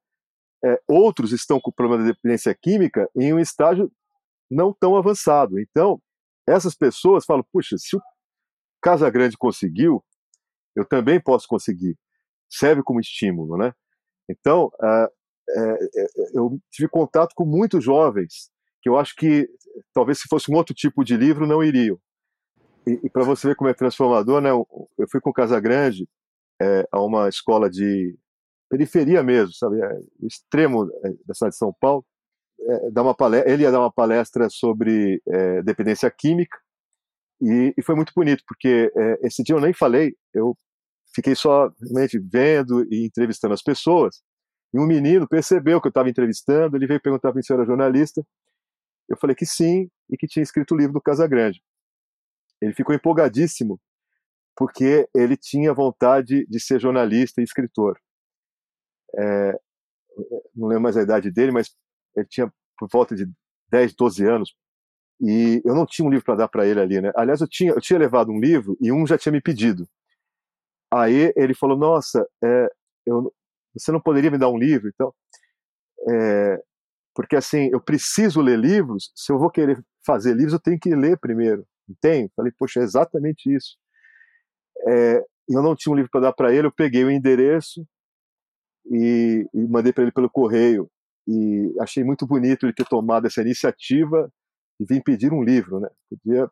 [0.64, 3.90] É, outros estão com problema de dependência química em um estágio
[4.50, 5.58] não tão avançado.
[5.60, 6.00] Então,
[6.46, 8.02] essas pessoas falam: puxa, se o
[8.80, 10.02] Casa Grande conseguiu,
[10.74, 11.96] eu também posso conseguir.
[12.50, 13.72] Serve como estímulo, né?
[14.28, 15.08] Então, uh,
[15.50, 15.78] é,
[16.34, 19.48] eu tive contato com muitos jovens que eu acho que
[19.92, 21.98] talvez se fosse um outro tipo de livro não iriam.
[22.86, 24.50] E, e para você ver como é transformador, né?
[24.50, 26.08] Eu fui com o Casagrande
[26.60, 28.16] é, a uma escola de
[28.68, 32.04] periferia mesmo, sabe, é, o extremo é, da cidade de São Paulo.
[32.60, 36.56] É, dar uma palestra, ele ia dar uma palestra sobre é, dependência química
[37.40, 40.56] e, e, foi muito bonito porque é, esse dia eu nem falei, eu
[41.14, 44.22] fiquei só realmente vendo e entrevistando as pessoas.
[44.72, 47.56] E um menino percebeu que eu estava entrevistando, ele veio perguntar para mim se eu
[47.56, 48.24] era jornalista.
[49.08, 51.62] Eu falei que sim e que tinha escrito o livro do Casagrande.
[52.60, 53.80] Ele ficou empolgadíssimo
[54.56, 57.98] porque ele tinha vontade de ser jornalista e escritor.
[59.16, 59.52] É,
[60.54, 61.74] não lembro mais a idade dele, mas
[62.16, 63.26] ele tinha por volta de
[63.70, 64.54] 10, 12 anos.
[65.20, 67.12] E eu não tinha um livro para dar para ele ali, né?
[67.16, 69.88] Aliás, eu tinha, eu tinha levado um livro e um já tinha me pedido.
[70.92, 72.68] Aí ele falou: Nossa, é,
[73.06, 73.32] eu,
[73.76, 74.88] você não poderia me dar um livro?
[74.88, 75.14] Então,
[76.08, 76.62] é,
[77.14, 80.94] porque assim, eu preciso ler livros, se eu vou querer fazer livros, eu tenho que
[80.94, 81.66] ler primeiro.
[81.88, 82.32] Entende?
[82.34, 83.76] Falei, poxa, é exatamente isso.
[84.86, 87.86] É, eu não tinha um livro para dar para ele, eu peguei o endereço
[88.86, 90.90] e, e mandei para ele pelo correio.
[91.26, 94.30] E achei muito bonito ele ter tomado essa iniciativa
[94.80, 95.88] e vir pedir um livro, né?
[96.10, 96.50] Podia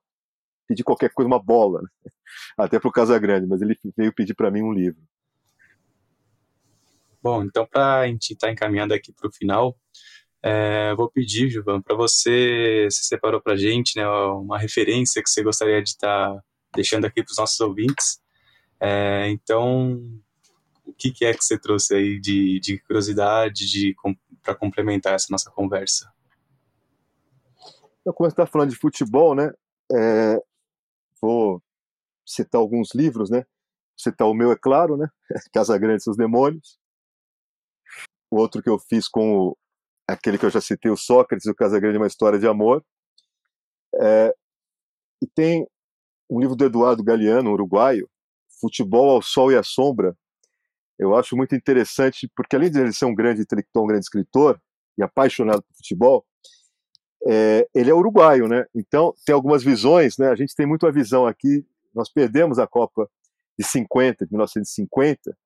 [0.69, 1.89] pedir qualquer coisa, uma bola, né?
[2.57, 5.03] até para o Casagrande, mas ele veio pedir para mim um livro.
[7.23, 9.77] Bom, então para a gente estar tá encaminhando aqui para o final,
[10.43, 15.31] é, vou pedir, Juvan, para você, você separou para a gente né, uma referência que
[15.31, 16.43] você gostaria de estar tá
[16.75, 18.21] deixando aqui para os nossos ouvintes.
[18.81, 20.03] É, então,
[20.85, 23.95] o que, que, é que você trouxe aí de, de curiosidade de,
[24.43, 26.13] para complementar essa nossa conversa?
[28.05, 29.53] Eu, você está falando de futebol, né,
[29.93, 30.43] é,
[31.21, 31.63] vou
[32.27, 33.47] citar alguns livros, né,
[33.97, 35.09] citar o meu, é claro, né,
[35.55, 36.81] Casa Grande e seus Demônios,
[38.29, 39.57] o outro que eu fiz com o
[40.13, 42.85] aquele que eu já citei, o Sócrates, o Casagrande, uma história de amor.
[44.01, 44.35] É,
[45.23, 45.67] e tem
[46.31, 48.09] um livro do Eduardo Galeano, uruguaio,
[48.61, 50.17] Futebol ao Sol e à Sombra.
[50.99, 54.61] Eu acho muito interessante, porque além de ele ser um grande intelectual, um grande escritor
[54.97, 56.25] e apaixonado por futebol,
[57.27, 58.65] é, ele é uruguaio, né?
[58.75, 60.29] Então tem algumas visões, né?
[60.29, 61.67] A gente tem muito a visão aqui.
[61.95, 63.09] Nós perdemos a Copa
[63.59, 65.37] de 50, de 1950,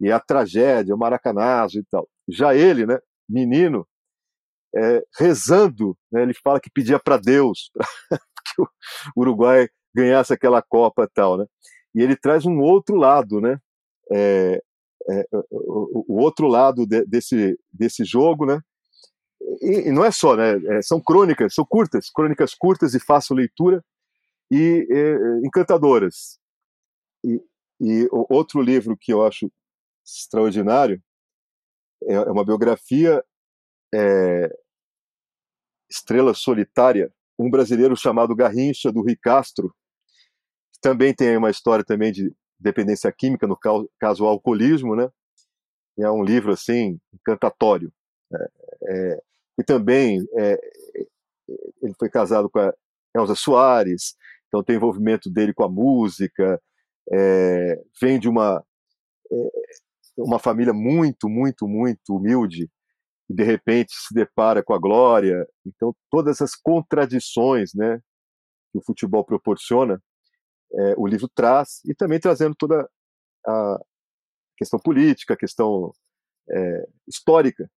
[0.00, 2.08] e é a tragédia, o maracanazo e tal.
[2.28, 2.98] Já ele, né,
[3.28, 3.86] menino,
[4.74, 7.70] é, rezando, né, ele fala que pedia para Deus
[8.54, 8.68] que o
[9.16, 11.46] Uruguai ganhasse aquela Copa e tal, né?
[11.94, 13.58] E ele traz um outro lado, né?
[14.12, 14.62] É,
[15.10, 18.60] é, o, o, outro lado de, desse, desse jogo, né?
[19.62, 20.54] E, e não é só, né?
[20.76, 23.82] É, são crônicas, são curtas, crônicas curtas de fácil leitura
[24.50, 24.86] e
[25.44, 26.38] encantadoras.
[27.24, 27.40] E,
[27.80, 29.50] e outro livro que eu acho
[30.06, 31.02] extraordinário
[32.04, 33.24] é, é uma biografia
[33.94, 34.48] é,
[35.90, 39.74] Estrela Solitária, um brasileiro chamado Garrincha, do Rui Castro,
[40.80, 45.08] também tem uma história também de dependência química, no caso o alcoolismo, né?
[45.98, 47.92] É um livro, assim, encantatório.
[48.32, 48.48] É,
[48.88, 49.22] é,
[49.58, 50.58] e também é,
[51.82, 52.72] ele foi casado com a
[53.16, 54.14] Elza Soares,
[54.46, 56.60] então tem envolvimento dele com a música,
[57.12, 58.64] é, vem de uma,
[59.32, 59.50] é,
[60.16, 62.70] uma família muito, muito, muito humilde,
[63.28, 65.46] e de repente se depara com a glória.
[65.66, 67.98] Então, todas essas contradições né,
[68.72, 70.02] que o futebol proporciona,
[70.72, 72.88] é, o livro traz, e também trazendo toda
[73.46, 73.78] a
[74.56, 75.92] questão política, a questão
[76.50, 77.70] é, histórica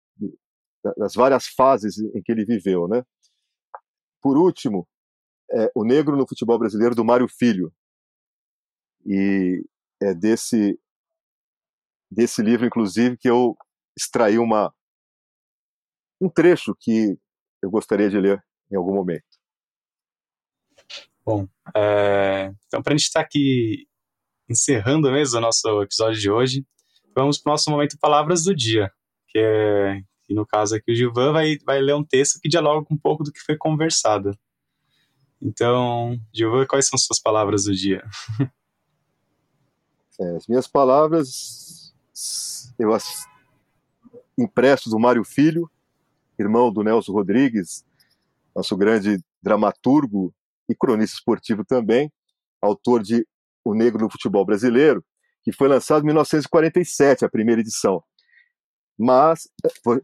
[0.96, 2.88] das várias fases em que ele viveu.
[2.88, 3.04] Né?
[4.22, 4.88] Por último,
[5.52, 7.72] é, O Negro no Futebol Brasileiro, do Mário Filho.
[9.04, 9.62] E
[10.00, 10.78] é desse,
[12.10, 13.56] desse livro, inclusive, que eu
[13.96, 14.72] extraí uma,
[16.20, 17.18] um trecho que
[17.62, 19.24] eu gostaria de ler em algum momento.
[21.24, 23.86] Bom, é, então para a gente estar tá aqui
[24.48, 26.66] encerrando mesmo o nosso episódio de hoje,
[27.14, 28.90] vamos para o nosso momento Palavras do Dia,
[29.28, 32.94] que é no caso aqui o Gilvan vai, vai ler um texto que dialoga com
[32.94, 34.38] um pouco do que foi conversado.
[35.42, 38.02] Então, Gilvan, quais são suas palavras do dia?
[40.22, 41.94] É, as minhas palavras
[42.78, 43.26] eu as
[44.38, 45.70] impresso do Mário Filho,
[46.40, 47.84] irmão do Nelson Rodrigues,
[48.54, 50.34] nosso grande dramaturgo
[50.68, 52.12] e cronista esportivo também,
[52.60, 53.26] autor de
[53.64, 55.04] O Negro no Futebol Brasileiro,
[55.42, 58.02] que foi lançado em 1947, a primeira edição.
[58.98, 59.48] Mas,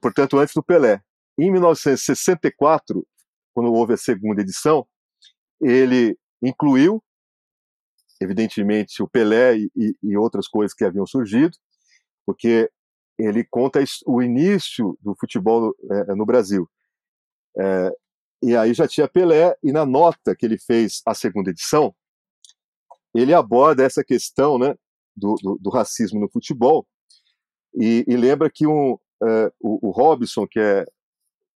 [0.00, 1.02] portanto, antes do Pelé.
[1.38, 3.06] Em 1964,
[3.54, 4.86] quando houve a segunda edição,
[5.60, 7.02] ele incluiu,
[8.20, 11.56] evidentemente, o Pelé e, e outras coisas que haviam surgido,
[12.24, 12.70] porque
[13.18, 16.68] ele conta o início do futebol é, no Brasil.
[17.58, 17.96] É,
[18.42, 21.94] e aí já tinha Pelé, e na nota que ele fez a segunda edição,
[23.14, 24.74] ele aborda essa questão né,
[25.16, 26.86] do, do, do racismo no futebol,
[27.74, 30.84] e, e lembra que um, é, o, o, Robson, que é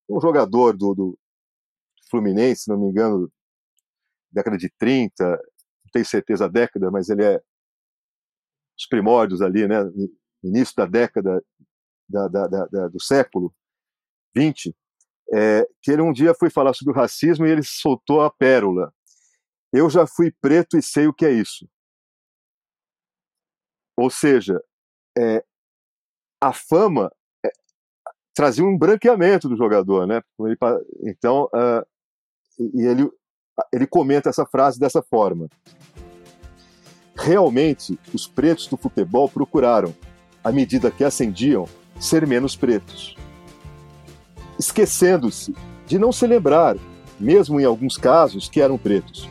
[0.09, 1.19] um jogador do, do
[2.11, 3.31] Fluminense, se não me engano,
[4.33, 7.41] década de 30, não tenho certeza a década, mas ele é
[8.79, 9.77] os primórdios ali, né,
[10.43, 11.43] início da década
[12.11, 13.55] da, da, da, do século
[14.35, 14.75] 20,
[15.33, 18.93] é, que ele um dia foi falar sobre o racismo e ele soltou a pérola.
[19.73, 21.69] Eu já fui preto e sei o que é isso.
[23.97, 24.61] Ou seja,
[25.17, 25.45] é,
[26.41, 27.13] a fama
[27.45, 27.51] é,
[28.35, 30.23] trazia um branqueamento do jogador, né?
[31.03, 31.87] Então, uh,
[32.59, 33.11] e ele,
[33.73, 35.49] ele comenta essa frase dessa forma.
[37.15, 39.95] Realmente, os pretos do futebol procuraram,
[40.43, 41.67] à medida que ascendiam,
[42.01, 43.15] ser menos pretos.
[44.59, 45.55] Esquecendo-se
[45.87, 46.77] de não se lembrar,
[47.19, 49.29] mesmo em alguns casos, que eram pretos,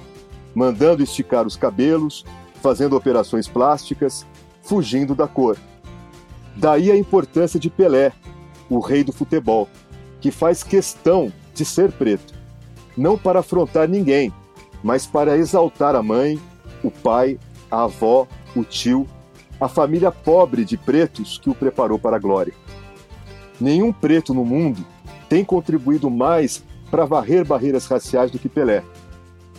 [0.53, 2.23] mandando esticar os cabelos,
[2.61, 4.25] fazendo operações plásticas,
[4.61, 5.57] fugindo da cor.
[6.55, 8.11] Daí a importância de Pelé,
[8.69, 9.67] o rei do futebol,
[10.21, 12.33] que faz questão de ser preto,
[12.95, 14.31] não para afrontar ninguém,
[14.83, 16.39] mas para exaltar a mãe,
[16.83, 17.39] o pai,
[17.71, 19.07] a avó, o tio
[19.59, 22.53] a família pobre de pretos que o preparou para a glória.
[23.59, 24.85] Nenhum preto no mundo
[25.27, 28.83] tem contribuído mais para varrer barreiras raciais do que Pelé.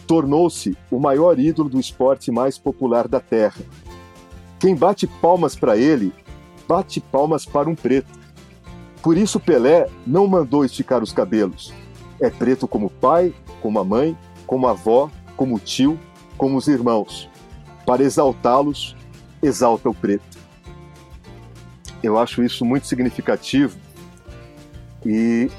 [0.06, 3.62] Tornou-se o maior ídolo do esporte mais popular da Terra.
[4.58, 6.12] Quem bate palmas para ele,
[6.66, 8.18] bate palmas para um preto.
[9.02, 11.72] Por isso Pelé não mandou esticar os cabelos.
[12.18, 13.32] É preto como pai,
[13.62, 15.98] como a mãe, como a avó, como o tio,
[16.36, 17.28] como os irmãos,
[17.86, 18.96] para exaltá-los
[19.42, 20.38] exalta o preto.
[22.02, 23.76] Eu acho isso muito significativo
[25.04, 25.50] e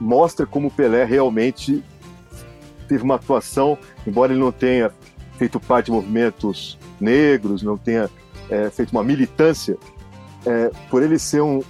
[0.00, 1.82] mostra como Pelé realmente
[2.88, 4.92] teve uma atuação, embora ele não tenha
[5.36, 8.08] feito parte de movimentos negros, não tenha
[8.48, 9.76] é, feito uma militância,
[10.44, 11.62] é, por ele ser um,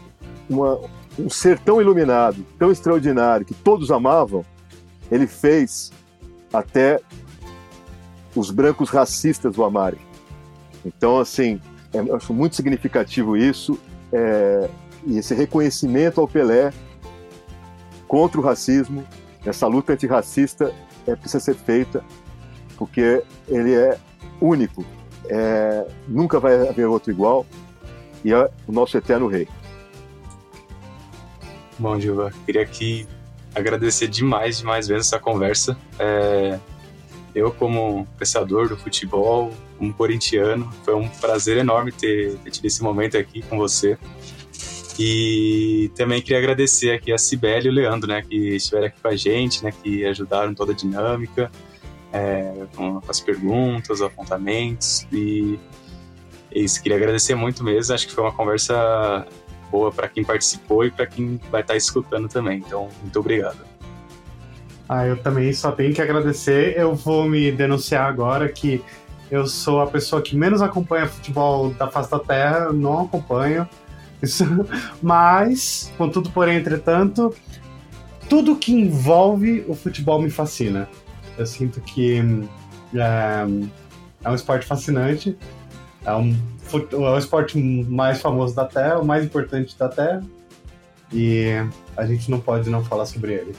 [0.49, 0.79] uma,
[1.19, 4.45] um ser tão iluminado, tão extraordinário, que todos amavam,
[5.11, 5.91] ele fez
[6.53, 7.01] até
[8.35, 10.06] os brancos racistas o amarem.
[10.87, 11.61] Então, assim,
[11.93, 13.79] é, eu acho muito significativo isso,
[14.13, 14.71] é,
[15.05, 16.73] e esse reconhecimento ao Pelé
[18.07, 19.05] contra o racismo,
[19.45, 20.73] essa luta antirracista
[21.07, 22.05] é, precisa ser feita,
[22.77, 23.99] porque ele é
[24.41, 24.85] único,
[25.29, 27.45] é, nunca vai haver outro igual,
[28.25, 29.49] e é o nosso eterno rei.
[31.79, 33.07] Bom, Gilva, queria aqui
[33.55, 35.77] agradecer demais, demais mesmo essa conversa.
[35.99, 36.59] É,
[37.37, 42.83] eu, como apreciador do futebol, como corintiano, foi um prazer enorme ter, ter tido esse
[42.83, 43.99] momento aqui com você.
[44.99, 49.09] E também queria agradecer aqui a Cibele e o Leandro, né, que estiveram aqui com
[49.09, 51.53] a gente, né, que ajudaram toda a dinâmica,
[52.11, 55.59] é, com as perguntas, apontamentos e
[56.51, 56.83] é isso.
[56.83, 57.95] Queria agradecer muito mesmo.
[57.95, 59.27] Acho que foi uma conversa
[59.71, 62.63] boa para quem participou e para quem vai estar escutando também.
[62.67, 63.76] Então, muito obrigado.
[64.89, 66.77] Ah, eu também só tenho que agradecer.
[66.77, 68.83] Eu vou me denunciar agora que
[69.31, 73.69] eu sou a pessoa que menos acompanha futebol da face da terra, não acompanho.
[74.23, 74.45] Isso,
[75.03, 77.35] mas, contudo, porém, entretanto,
[78.29, 80.89] tudo que envolve o futebol me fascina.
[81.37, 82.19] Eu sinto que
[82.95, 83.47] é,
[84.25, 85.37] é um esporte fascinante,
[86.05, 86.37] é um,
[86.93, 90.23] é o esporte mais famoso da Terra, o mais importante da Terra,
[91.13, 91.47] e
[91.97, 93.55] a gente não pode não falar sobre ele.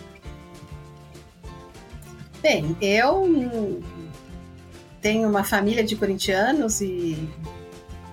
[2.49, 3.83] Bem, eu
[5.01, 7.29] tenho uma família de corintianos e,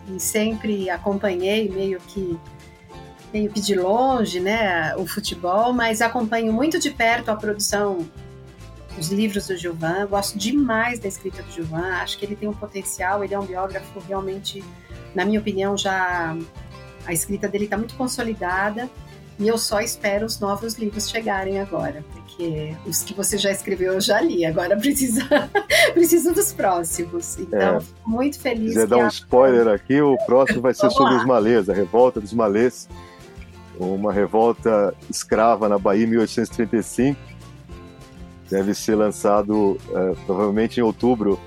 [0.08, 2.36] e sempre acompanhei meio que
[3.32, 8.10] meio que de longe, né, o futebol, mas acompanho muito de perto a produção
[8.98, 12.54] os livros do Gilvan, gosto demais da escrita do Gilvan, acho que ele tem um
[12.54, 14.64] potencial, ele é um biógrafo realmente,
[15.14, 16.36] na minha opinião, já
[17.06, 18.90] a escrita dele está muito consolidada
[19.38, 22.04] e eu só espero os novos livros chegarem agora,
[22.34, 25.22] porque os que você já escreveu eu já li, agora precisa,
[25.92, 27.38] preciso dos próximos.
[27.38, 27.80] Então, é.
[28.04, 28.72] muito feliz.
[28.72, 31.20] Se quiser dar um spoiler aqui, o próximo vai ser sobre lá.
[31.20, 32.88] os malês, a revolta dos malês,
[33.78, 37.18] uma revolta escrava na Bahia em 1835.
[38.50, 41.40] Deve ser lançado é, provavelmente em outubro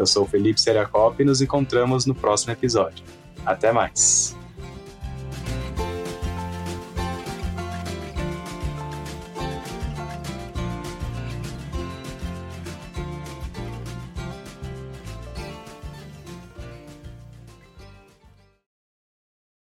[0.00, 3.04] Eu sou o Felipe Seriacop e nos encontramos no próximo episódio.
[3.44, 4.39] Até mais!